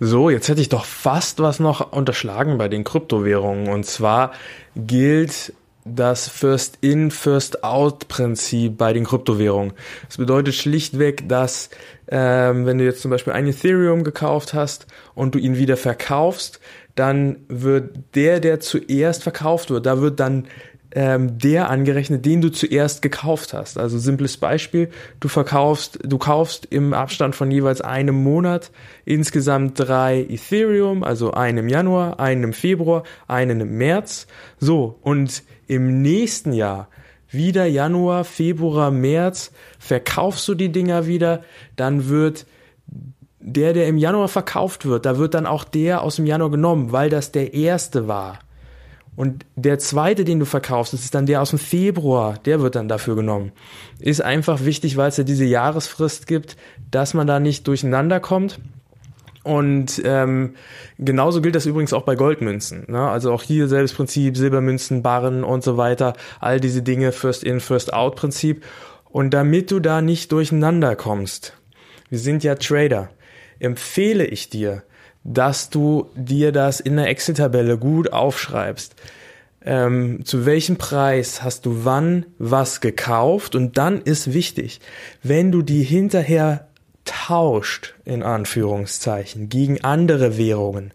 So, 0.00 0.30
jetzt 0.30 0.48
hätte 0.48 0.60
ich 0.60 0.68
doch 0.68 0.84
fast 0.84 1.40
was 1.40 1.60
noch 1.60 1.92
unterschlagen 1.92 2.58
bei 2.58 2.68
den 2.68 2.84
Kryptowährungen. 2.84 3.68
Und 3.68 3.86
zwar 3.86 4.32
gilt 4.74 5.54
das 5.94 6.28
First-in, 6.28 7.10
First-out-Prinzip 7.10 8.76
bei 8.76 8.92
den 8.92 9.04
Kryptowährungen. 9.04 9.72
Das 10.06 10.16
bedeutet 10.16 10.54
schlichtweg, 10.54 11.28
dass 11.28 11.70
ähm, 12.08 12.66
wenn 12.66 12.78
du 12.78 12.84
jetzt 12.84 13.02
zum 13.02 13.10
Beispiel 13.10 13.32
ein 13.32 13.46
Ethereum 13.46 14.04
gekauft 14.04 14.54
hast 14.54 14.86
und 15.14 15.34
du 15.34 15.38
ihn 15.38 15.56
wieder 15.56 15.76
verkaufst, 15.76 16.60
dann 16.94 17.38
wird 17.48 17.98
der, 18.14 18.40
der 18.40 18.60
zuerst 18.60 19.22
verkauft 19.22 19.70
wird, 19.70 19.86
da 19.86 20.00
wird 20.00 20.18
dann 20.20 20.46
ähm, 20.92 21.38
der 21.38 21.68
angerechnet, 21.68 22.24
den 22.24 22.40
du 22.40 22.50
zuerst 22.50 23.02
gekauft 23.02 23.52
hast. 23.52 23.76
Also 23.76 23.98
simples 23.98 24.38
Beispiel, 24.38 24.88
du 25.20 25.28
verkaufst, 25.28 25.98
du 26.02 26.16
kaufst 26.16 26.66
im 26.66 26.94
Abstand 26.94 27.34
von 27.34 27.50
jeweils 27.50 27.82
einem 27.82 28.22
Monat 28.22 28.70
insgesamt 29.04 29.78
drei 29.78 30.26
Ethereum, 30.28 31.02
also 31.04 31.32
einen 31.32 31.58
im 31.58 31.68
Januar, 31.68 32.18
einen 32.18 32.44
im 32.44 32.52
Februar, 32.54 33.02
einen 33.28 33.60
im 33.60 33.76
März. 33.76 34.26
So, 34.58 34.98
und 35.02 35.42
im 35.66 36.02
nächsten 36.02 36.52
Jahr 36.52 36.88
wieder 37.28 37.66
Januar, 37.66 38.24
Februar, 38.24 38.90
März, 38.90 39.52
verkaufst 39.78 40.46
du 40.48 40.54
die 40.54 40.70
Dinger 40.70 41.06
wieder, 41.06 41.42
dann 41.76 42.08
wird 42.08 42.46
der, 43.40 43.72
der 43.72 43.86
im 43.86 43.98
Januar 43.98 44.28
verkauft 44.28 44.86
wird, 44.86 45.06
da 45.06 45.18
wird 45.18 45.34
dann 45.34 45.46
auch 45.46 45.64
der 45.64 46.02
aus 46.02 46.16
dem 46.16 46.26
Januar 46.26 46.50
genommen, 46.50 46.92
weil 46.92 47.10
das 47.10 47.32
der 47.32 47.54
erste 47.54 48.08
war. 48.08 48.40
Und 49.14 49.46
der 49.54 49.78
zweite, 49.78 50.24
den 50.24 50.40
du 50.40 50.44
verkaufst, 50.44 50.92
das 50.92 51.00
ist 51.00 51.14
dann 51.14 51.24
der 51.24 51.40
aus 51.40 51.50
dem 51.50 51.58
Februar, 51.58 52.38
der 52.44 52.60
wird 52.60 52.74
dann 52.74 52.86
dafür 52.86 53.16
genommen. 53.16 53.52
Ist 53.98 54.20
einfach 54.20 54.64
wichtig, 54.64 54.98
weil 54.98 55.08
es 55.08 55.16
ja 55.16 55.24
diese 55.24 55.46
Jahresfrist 55.46 56.26
gibt, 56.26 56.56
dass 56.90 57.14
man 57.14 57.26
da 57.26 57.40
nicht 57.40 57.66
durcheinander 57.66 58.20
kommt. 58.20 58.60
Und 59.46 60.02
ähm, 60.04 60.56
genauso 60.98 61.40
gilt 61.40 61.54
das 61.54 61.66
übrigens 61.66 61.92
auch 61.92 62.02
bei 62.02 62.16
Goldmünzen. 62.16 62.82
Ne? 62.88 63.08
Also 63.08 63.32
auch 63.32 63.44
hier 63.44 63.68
selbes 63.68 63.92
Prinzip, 63.92 64.36
Silbermünzen, 64.36 65.04
Barren 65.04 65.44
und 65.44 65.62
so 65.62 65.76
weiter, 65.76 66.14
all 66.40 66.58
diese 66.58 66.82
Dinge, 66.82 67.12
First 67.12 67.44
in, 67.44 67.60
First 67.60 67.94
out 67.94 68.16
Prinzip. 68.16 68.64
Und 69.04 69.30
damit 69.30 69.70
du 69.70 69.78
da 69.78 70.02
nicht 70.02 70.32
durcheinander 70.32 70.96
kommst, 70.96 71.52
wir 72.08 72.18
sind 72.18 72.42
ja 72.42 72.56
Trader, 72.56 73.10
empfehle 73.60 74.26
ich 74.26 74.50
dir, 74.50 74.82
dass 75.22 75.70
du 75.70 76.10
dir 76.16 76.50
das 76.50 76.80
in 76.80 76.96
der 76.96 77.06
Excel-Tabelle 77.06 77.78
gut 77.78 78.12
aufschreibst. 78.12 78.96
Ähm, 79.64 80.24
zu 80.24 80.44
welchem 80.44 80.76
Preis 80.76 81.44
hast 81.44 81.66
du 81.66 81.84
wann 81.84 82.26
was 82.38 82.80
gekauft? 82.80 83.54
Und 83.54 83.78
dann 83.78 84.02
ist 84.02 84.34
wichtig, 84.34 84.80
wenn 85.22 85.52
du 85.52 85.62
die 85.62 85.84
hinterher 85.84 86.66
tauscht, 87.26 87.94
in 88.04 88.22
Anführungszeichen, 88.22 89.48
gegen 89.48 89.82
andere 89.82 90.38
Währungen, 90.38 90.92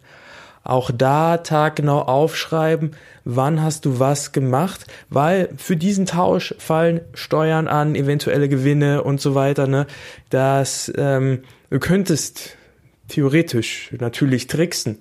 auch 0.64 0.90
da 0.90 1.38
taggenau 1.38 2.00
aufschreiben, 2.00 2.92
wann 3.24 3.62
hast 3.62 3.84
du 3.84 3.98
was 3.98 4.32
gemacht, 4.32 4.86
weil 5.10 5.50
für 5.56 5.76
diesen 5.76 6.06
Tausch 6.06 6.54
fallen 6.58 7.02
Steuern 7.12 7.68
an, 7.68 7.94
eventuelle 7.94 8.48
Gewinne 8.48 9.02
und 9.02 9.20
so 9.20 9.34
weiter. 9.34 9.66
Ne? 9.66 9.86
Das 10.30 10.90
ähm, 10.96 11.42
du 11.68 11.78
könntest 11.80 12.56
theoretisch 13.08 13.92
natürlich 13.98 14.46
tricksen 14.46 15.00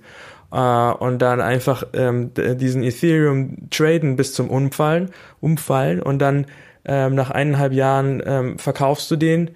äh, 0.51 0.57
und 0.57 1.19
dann 1.19 1.39
einfach 1.39 1.84
ähm, 1.93 2.32
diesen 2.34 2.84
Ethereum 2.84 3.69
traden 3.69 4.17
bis 4.17 4.34
zum 4.34 4.49
Umfallen, 4.49 5.11
umfallen 5.39 6.01
und 6.01 6.19
dann 6.19 6.47
ähm, 6.84 7.15
nach 7.15 7.29
eineinhalb 7.29 7.71
Jahren 7.71 8.21
ähm, 8.25 8.57
verkaufst 8.57 9.09
du 9.11 9.15
den 9.15 9.51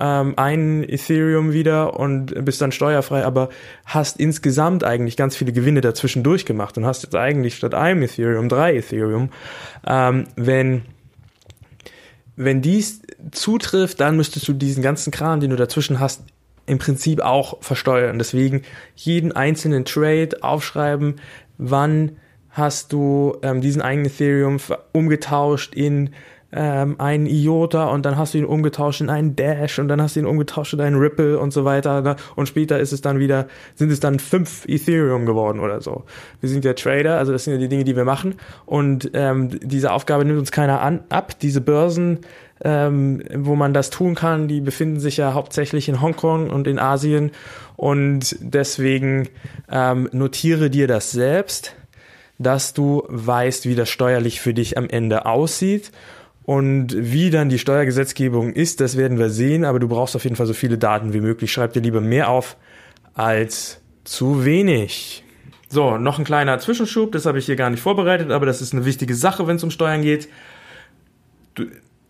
ähm, 0.00 0.34
ein 0.36 0.82
Ethereum 0.88 1.52
wieder 1.52 1.98
und 1.98 2.44
bist 2.44 2.60
dann 2.60 2.72
steuerfrei, 2.72 3.24
aber 3.24 3.48
hast 3.84 4.18
insgesamt 4.18 4.84
eigentlich 4.84 5.16
ganz 5.16 5.36
viele 5.36 5.52
Gewinne 5.52 5.80
dazwischen 5.80 6.22
durchgemacht 6.22 6.76
und 6.76 6.86
hast 6.86 7.02
jetzt 7.02 7.14
eigentlich 7.14 7.56
statt 7.56 7.74
einem 7.74 8.02
Ethereum 8.02 8.48
drei 8.48 8.76
Ethereum. 8.76 9.30
Ähm, 9.86 10.26
wenn 10.36 10.82
wenn 12.36 12.60
dies 12.60 13.00
zutrifft, 13.32 13.98
dann 14.00 14.16
müsstest 14.16 14.46
du 14.46 14.52
diesen 14.52 14.82
ganzen 14.82 15.10
Kram, 15.10 15.40
den 15.40 15.50
du 15.50 15.56
dazwischen 15.56 16.00
hast, 16.00 16.22
im 16.66 16.78
Prinzip 16.78 17.20
auch 17.20 17.62
versteuern. 17.62 18.18
Deswegen 18.18 18.62
jeden 18.94 19.32
einzelnen 19.32 19.84
Trade 19.84 20.42
aufschreiben, 20.42 21.16
wann 21.56 22.16
hast 22.50 22.92
du 22.92 23.36
ähm, 23.42 23.60
diesen 23.60 23.82
einen 23.82 24.04
Ethereum 24.04 24.58
umgetauscht 24.92 25.74
in 25.74 26.10
ähm, 26.56 26.96
einen 26.98 27.26
IOTA 27.26 27.86
und 27.90 28.06
dann 28.06 28.16
hast 28.16 28.32
du 28.32 28.38
ihn 28.38 28.46
umgetauscht 28.46 29.02
in 29.02 29.10
einen 29.10 29.36
Dash 29.36 29.78
und 29.78 29.88
dann 29.88 30.00
hast 30.00 30.16
du 30.16 30.20
ihn 30.20 30.26
umgetauscht 30.26 30.72
in 30.72 30.80
einen 30.80 30.96
Ripple 30.96 31.38
und 31.38 31.52
so 31.52 31.66
weiter. 31.66 32.00
Ne? 32.00 32.16
Und 32.34 32.48
später 32.48 32.80
ist 32.80 32.92
es 32.92 33.02
dann 33.02 33.18
wieder, 33.18 33.46
sind 33.74 33.92
es 33.92 34.00
dann 34.00 34.18
fünf 34.18 34.64
Ethereum 34.66 35.26
geworden 35.26 35.60
oder 35.60 35.82
so. 35.82 36.04
Wir 36.40 36.48
sind 36.48 36.64
ja 36.64 36.72
Trader, 36.72 37.18
also 37.18 37.32
das 37.32 37.44
sind 37.44 37.52
ja 37.52 37.60
die 37.60 37.68
Dinge, 37.68 37.84
die 37.84 37.94
wir 37.94 38.06
machen. 38.06 38.36
Und 38.64 39.10
ähm, 39.12 39.50
diese 39.62 39.92
Aufgabe 39.92 40.24
nimmt 40.24 40.38
uns 40.38 40.50
keiner 40.50 40.80
an, 40.80 41.00
ab. 41.10 41.38
Diese 41.40 41.60
Börsen, 41.60 42.20
ähm, 42.64 43.22
wo 43.34 43.54
man 43.54 43.74
das 43.74 43.90
tun 43.90 44.14
kann, 44.14 44.48
die 44.48 44.62
befinden 44.62 44.98
sich 44.98 45.18
ja 45.18 45.34
hauptsächlich 45.34 45.90
in 45.90 46.00
Hongkong 46.00 46.48
und 46.48 46.66
in 46.66 46.78
Asien. 46.78 47.32
Und 47.76 48.34
deswegen 48.40 49.28
ähm, 49.70 50.08
notiere 50.12 50.70
dir 50.70 50.88
das 50.88 51.10
selbst 51.10 51.76
dass 52.38 52.74
du 52.74 53.02
weißt, 53.08 53.64
wie 53.64 53.74
das 53.74 53.88
steuerlich 53.88 54.42
für 54.42 54.52
dich 54.52 54.76
am 54.76 54.90
Ende 54.90 55.24
aussieht 55.24 55.90
und 56.46 56.94
wie 56.96 57.30
dann 57.30 57.48
die 57.48 57.58
Steuergesetzgebung 57.58 58.52
ist, 58.52 58.80
das 58.80 58.96
werden 58.96 59.18
wir 59.18 59.30
sehen, 59.30 59.64
aber 59.64 59.80
du 59.80 59.88
brauchst 59.88 60.14
auf 60.14 60.22
jeden 60.22 60.36
Fall 60.36 60.46
so 60.46 60.54
viele 60.54 60.78
Daten 60.78 61.12
wie 61.12 61.20
möglich. 61.20 61.50
Schreib 61.52 61.72
dir 61.72 61.82
lieber 61.82 62.00
mehr 62.00 62.30
auf 62.30 62.56
als 63.14 63.80
zu 64.04 64.44
wenig. 64.44 65.24
So, 65.68 65.98
noch 65.98 66.20
ein 66.20 66.24
kleiner 66.24 66.60
Zwischenschub, 66.60 67.10
das 67.10 67.26
habe 67.26 67.40
ich 67.40 67.46
hier 67.46 67.56
gar 67.56 67.68
nicht 67.68 67.82
vorbereitet, 67.82 68.30
aber 68.30 68.46
das 68.46 68.62
ist 68.62 68.72
eine 68.72 68.84
wichtige 68.84 69.16
Sache, 69.16 69.48
wenn 69.48 69.56
es 69.56 69.64
um 69.64 69.72
Steuern 69.72 70.02
geht. 70.02 70.28
Du, 71.56 71.66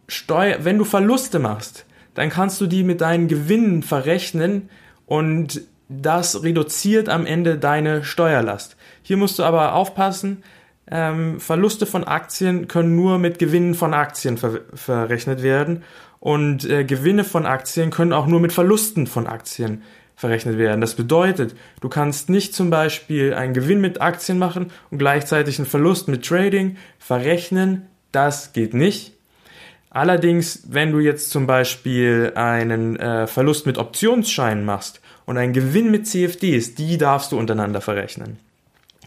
Steuer, 0.06 0.58
wenn 0.60 0.76
du 0.76 0.84
Verluste 0.84 1.38
machst, 1.38 1.86
dann 2.12 2.28
kannst 2.28 2.60
du 2.60 2.66
die 2.66 2.84
mit 2.84 3.00
deinen 3.00 3.28
Gewinnen 3.28 3.82
verrechnen 3.82 4.68
und 5.06 5.62
das 5.88 6.42
reduziert 6.42 7.08
am 7.08 7.24
Ende 7.24 7.56
deine 7.56 8.04
Steuerlast. 8.04 8.76
Hier 9.02 9.16
musst 9.16 9.38
du 9.38 9.44
aber 9.44 9.72
aufpassen, 9.72 10.42
ähm, 10.90 11.40
Verluste 11.40 11.86
von 11.86 12.04
Aktien 12.04 12.68
können 12.68 12.94
nur 12.94 13.18
mit 13.18 13.38
Gewinnen 13.38 13.74
von 13.74 13.92
Aktien 13.92 14.38
ver 14.38 14.60
verrechnet 14.74 15.42
werden 15.42 15.82
und 16.20 16.64
äh, 16.64 16.84
Gewinne 16.84 17.24
von 17.24 17.44
Aktien 17.44 17.90
können 17.90 18.12
auch 18.12 18.26
nur 18.26 18.40
mit 18.40 18.52
Verlusten 18.52 19.06
von 19.06 19.26
Aktien 19.26 19.82
verrechnet 20.14 20.58
werden. 20.58 20.80
Das 20.80 20.94
bedeutet, 20.94 21.54
du 21.80 21.88
kannst 21.88 22.30
nicht 22.30 22.54
zum 22.54 22.70
Beispiel 22.70 23.34
einen 23.34 23.52
Gewinn 23.52 23.80
mit 23.80 24.00
Aktien 24.00 24.38
machen 24.38 24.70
und 24.90 24.98
gleichzeitig 24.98 25.58
einen 25.58 25.66
Verlust 25.66 26.08
mit 26.08 26.24
Trading 26.24 26.76
verrechnen. 26.98 27.86
Das 28.12 28.52
geht 28.52 28.72
nicht. 28.72 29.12
Allerdings, 29.90 30.62
wenn 30.68 30.92
du 30.92 31.00
jetzt 31.00 31.30
zum 31.30 31.46
Beispiel 31.46 32.32
einen 32.34 32.96
äh, 32.96 33.26
Verlust 33.26 33.66
mit 33.66 33.76
Optionsscheinen 33.76 34.64
machst 34.64 35.00
und 35.26 35.36
einen 35.36 35.52
Gewinn 35.52 35.90
mit 35.90 36.06
CFDs, 36.06 36.74
die 36.74 36.96
darfst 36.96 37.32
du 37.32 37.38
untereinander 37.38 37.80
verrechnen 37.80 38.38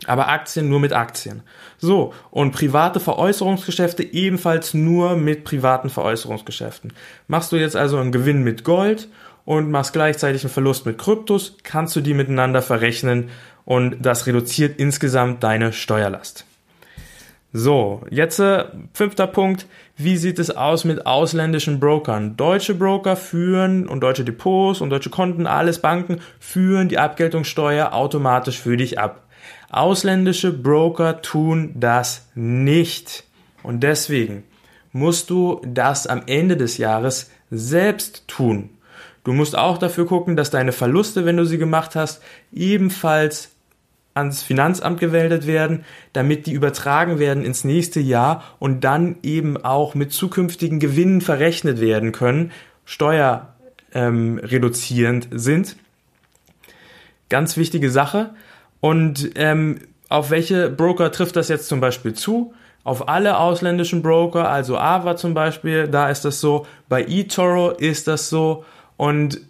aber 0.10 0.28
Aktien 0.30 0.70
nur 0.70 0.80
mit 0.80 0.93
Aktien. 0.93 1.43
So, 1.78 2.14
und 2.32 2.51
private 2.51 2.99
Veräußerungsgeschäfte 2.99 4.03
ebenfalls 4.03 4.74
nur 4.74 5.16
mit 5.16 5.43
privaten 5.43 5.89
Veräußerungsgeschäften. 5.89 6.93
Machst 7.28 7.51
du 7.51 7.55
jetzt 7.55 7.76
also 7.76 7.97
einen 7.97 8.12
Gewinn 8.12 8.43
mit 8.43 8.64
Gold 8.64 9.07
und 9.45 9.72
machst 9.72 9.93
gleichzeitig 9.93 10.43
einen 10.43 10.53
Verlust 10.53 10.86
mit 10.86 10.97
Kryptos, 10.97 11.57
kannst 11.64 11.95
du 11.95 12.01
die 12.01 12.14
miteinander 12.14 12.62
verrechnen 12.62 13.30
und 13.66 13.97
das 14.01 14.28
reduziert 14.28 14.80
insgesamt 14.80 15.43
deine 15.43 15.74
Steuerlast. 15.74 16.45
So, 17.51 18.03
jetzt 18.12 18.39
äh, 18.39 18.66
fünfter 18.93 19.26
Punkt. 19.26 19.66
Wie 19.97 20.18
sieht 20.18 20.38
es 20.38 20.55
aus 20.55 20.86
mit 20.86 21.07
ausländischen 21.07 21.80
Brokern? 21.80 22.38
Deutsche 22.38 22.76
Broker 22.76 23.16
führen 23.16 23.88
und 23.88 24.01
deutsche 24.01 24.24
Depots 24.24 24.82
und 24.82 24.91
deutsche 24.91 25.10
Konten, 25.10 25.47
alles 25.47 25.80
Banken 25.80 26.20
führen 26.39 26.89
die 26.89 26.99
Abgeltungssteuer 26.99 27.93
automatisch 27.93 28.60
für 28.60 28.78
dich 28.78 28.99
ab. 28.99 29.29
Ausländische 29.70 30.51
Broker 30.51 31.22
tun 31.22 31.74
das 31.76 32.28
nicht. 32.36 33.24
Und 33.61 33.82
deswegen 33.82 34.43
musst 34.91 35.30
du 35.30 35.61
das 35.65 36.07
am 36.07 36.24
Ende 36.26 36.57
des 36.57 36.78
Jahres 36.78 37.30
selbst 37.51 38.28
tun. 38.28 38.72
Du 39.24 39.32
musst 39.34 39.55
auch 39.57 39.78
dafür 39.78 40.07
gucken, 40.07 40.36
dass 40.36 40.49
deine 40.49 40.72
Verluste, 40.72 41.26
wenn 41.26 41.38
du 41.38 41.45
sie 41.45 41.59
gemacht 41.59 41.95
hast, 41.95 42.24
ebenfalls 42.51 43.51
ans 44.15 44.41
Finanzamt 44.41 44.99
gewäldet 44.99 45.45
werden, 45.45 45.86
damit 46.13 46.47
die 46.47 46.53
übertragen 46.53 47.20
werden 47.20 47.45
ins 47.45 47.63
nächste 47.63 47.99
Jahr 47.99 48.43
und 48.59 48.84
dann 48.84 49.17
eben 49.22 49.57
auch 49.57 49.93
mit 49.93 50.11
zukünftigen 50.11 50.80
Gewinnen 50.80 51.22
verrechnet 51.22 51.80
werden 51.80 52.11
können, 52.11 52.51
steuerreduzierend 52.86 55.28
ähm, 55.32 55.38
sind. 55.38 55.76
Ganz 57.30 57.55
wichtige 57.55 57.91
Sache. 57.91 58.32
Und 58.82 59.32
ähm, 59.36 59.80
auf 60.10 60.32
welche 60.32 60.70
Broker 60.70 61.12
trifft 61.12 61.36
das 61.36 61.50
jetzt 61.50 61.68
zum 61.68 61.80
Beispiel 61.80 62.14
zu? 62.14 62.54
Auf 62.84 63.08
alle 63.10 63.38
ausländischen 63.38 64.02
Broker, 64.02 64.50
also 64.50 64.78
Ava 64.78 65.16
zum 65.16 65.34
Beispiel, 65.34 65.88
da 65.88 66.10
ist 66.10 66.26
das 66.26 66.40
so. 66.40 66.66
Bei 66.88 67.04
eToro 67.04 67.72
ist 67.72 68.08
das 68.08 68.30
so. 68.30 68.66
Und 68.98 69.42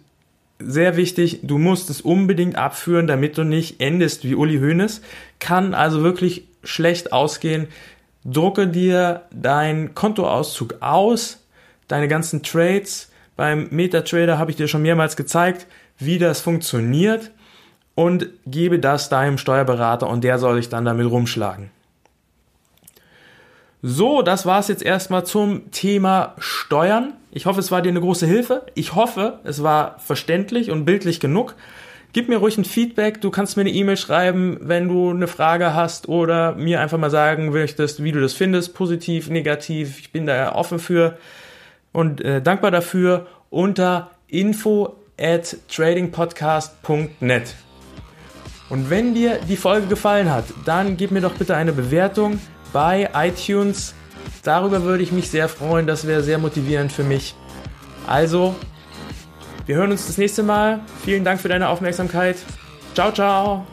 sehr 0.58 0.96
wichtig, 0.96 1.40
du 1.42 1.56
musst 1.56 1.88
es 1.88 2.02
unbedingt 2.02 2.56
abführen, 2.56 3.06
damit 3.06 3.38
du 3.38 3.44
nicht 3.44 3.80
endest 3.80 4.24
wie 4.24 4.34
Uli 4.34 4.58
Hoeneß. 4.58 5.00
Kann 5.38 5.74
also 5.74 6.02
wirklich 6.02 6.44
schlecht 6.62 7.12
ausgehen. 7.12 7.68
Drucke 8.24 8.68
dir 8.68 9.22
dein 9.32 9.94
Kontoauszug 9.94 10.82
aus, 10.82 11.46
deine 11.88 12.08
ganzen 12.08 12.42
Trades. 12.42 13.10
Beim 13.36 13.68
MetaTrader 13.70 14.38
habe 14.38 14.50
ich 14.50 14.58
dir 14.58 14.68
schon 14.68 14.82
mehrmals 14.82 15.16
gezeigt, 15.16 15.66
wie 15.98 16.18
das 16.18 16.40
funktioniert 16.40 17.30
und 18.00 18.28
gebe 18.46 18.78
das 18.78 19.10
deinem 19.10 19.36
Steuerberater 19.36 20.08
und 20.08 20.24
der 20.24 20.38
soll 20.38 20.56
sich 20.56 20.70
dann 20.70 20.86
damit 20.86 21.10
rumschlagen. 21.10 21.70
So, 23.82 24.22
das 24.22 24.46
war's 24.46 24.68
jetzt 24.68 24.82
erstmal 24.82 25.26
zum 25.26 25.70
Thema 25.70 26.34
Steuern. 26.38 27.12
Ich 27.30 27.44
hoffe, 27.44 27.60
es 27.60 27.70
war 27.70 27.82
dir 27.82 27.90
eine 27.90 28.00
große 28.00 28.26
Hilfe. 28.26 28.64
Ich 28.74 28.94
hoffe, 28.94 29.40
es 29.44 29.62
war 29.62 29.98
verständlich 29.98 30.70
und 30.70 30.86
bildlich 30.86 31.20
genug. 31.20 31.56
Gib 32.14 32.30
mir 32.30 32.38
ruhig 32.38 32.56
ein 32.56 32.64
Feedback. 32.64 33.20
Du 33.20 33.30
kannst 33.30 33.58
mir 33.58 33.64
eine 33.64 33.70
E-Mail 33.70 33.98
schreiben, 33.98 34.56
wenn 34.62 34.88
du 34.88 35.10
eine 35.10 35.28
Frage 35.28 35.74
hast 35.74 36.08
oder 36.08 36.54
mir 36.54 36.80
einfach 36.80 36.96
mal 36.96 37.10
sagen 37.10 37.50
möchtest, 37.50 38.02
wie 38.02 38.12
du 38.12 38.20
das 38.22 38.32
findest, 38.32 38.74
positiv, 38.74 39.28
negativ. 39.28 40.00
Ich 40.00 40.10
bin 40.10 40.24
da 40.24 40.54
offen 40.54 40.78
für 40.78 41.18
und 41.92 42.22
äh, 42.22 42.40
dankbar 42.40 42.70
dafür 42.70 43.26
unter 43.50 44.10
info 44.26 44.96
at 45.18 45.54
tradingpodcast.net. 45.68 47.56
Und 48.70 48.88
wenn 48.88 49.14
dir 49.14 49.40
die 49.48 49.56
Folge 49.56 49.88
gefallen 49.88 50.30
hat, 50.30 50.44
dann 50.64 50.96
gib 50.96 51.10
mir 51.10 51.20
doch 51.20 51.34
bitte 51.34 51.56
eine 51.56 51.72
Bewertung 51.72 52.38
bei 52.72 53.10
iTunes. 53.14 53.94
Darüber 54.42 54.84
würde 54.84 55.02
ich 55.02 55.12
mich 55.12 55.28
sehr 55.28 55.48
freuen. 55.48 55.86
Das 55.86 56.06
wäre 56.06 56.22
sehr 56.22 56.38
motivierend 56.38 56.92
für 56.92 57.02
mich. 57.02 57.34
Also, 58.06 58.54
wir 59.66 59.76
hören 59.76 59.90
uns 59.90 60.06
das 60.06 60.18
nächste 60.18 60.42
Mal. 60.42 60.80
Vielen 61.04 61.24
Dank 61.24 61.40
für 61.40 61.48
deine 61.48 61.68
Aufmerksamkeit. 61.68 62.36
Ciao, 62.94 63.12
ciao. 63.12 63.66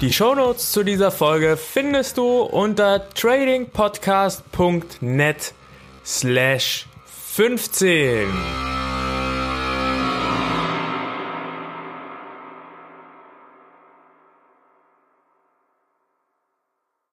Die 0.00 0.12
Shownotes 0.12 0.72
zu 0.72 0.82
dieser 0.82 1.10
Folge 1.10 1.56
findest 1.56 2.18
du 2.18 2.42
unter 2.42 3.08
tradingpodcast.net 3.14 5.54
slash 6.04 6.86
15. 7.06 8.73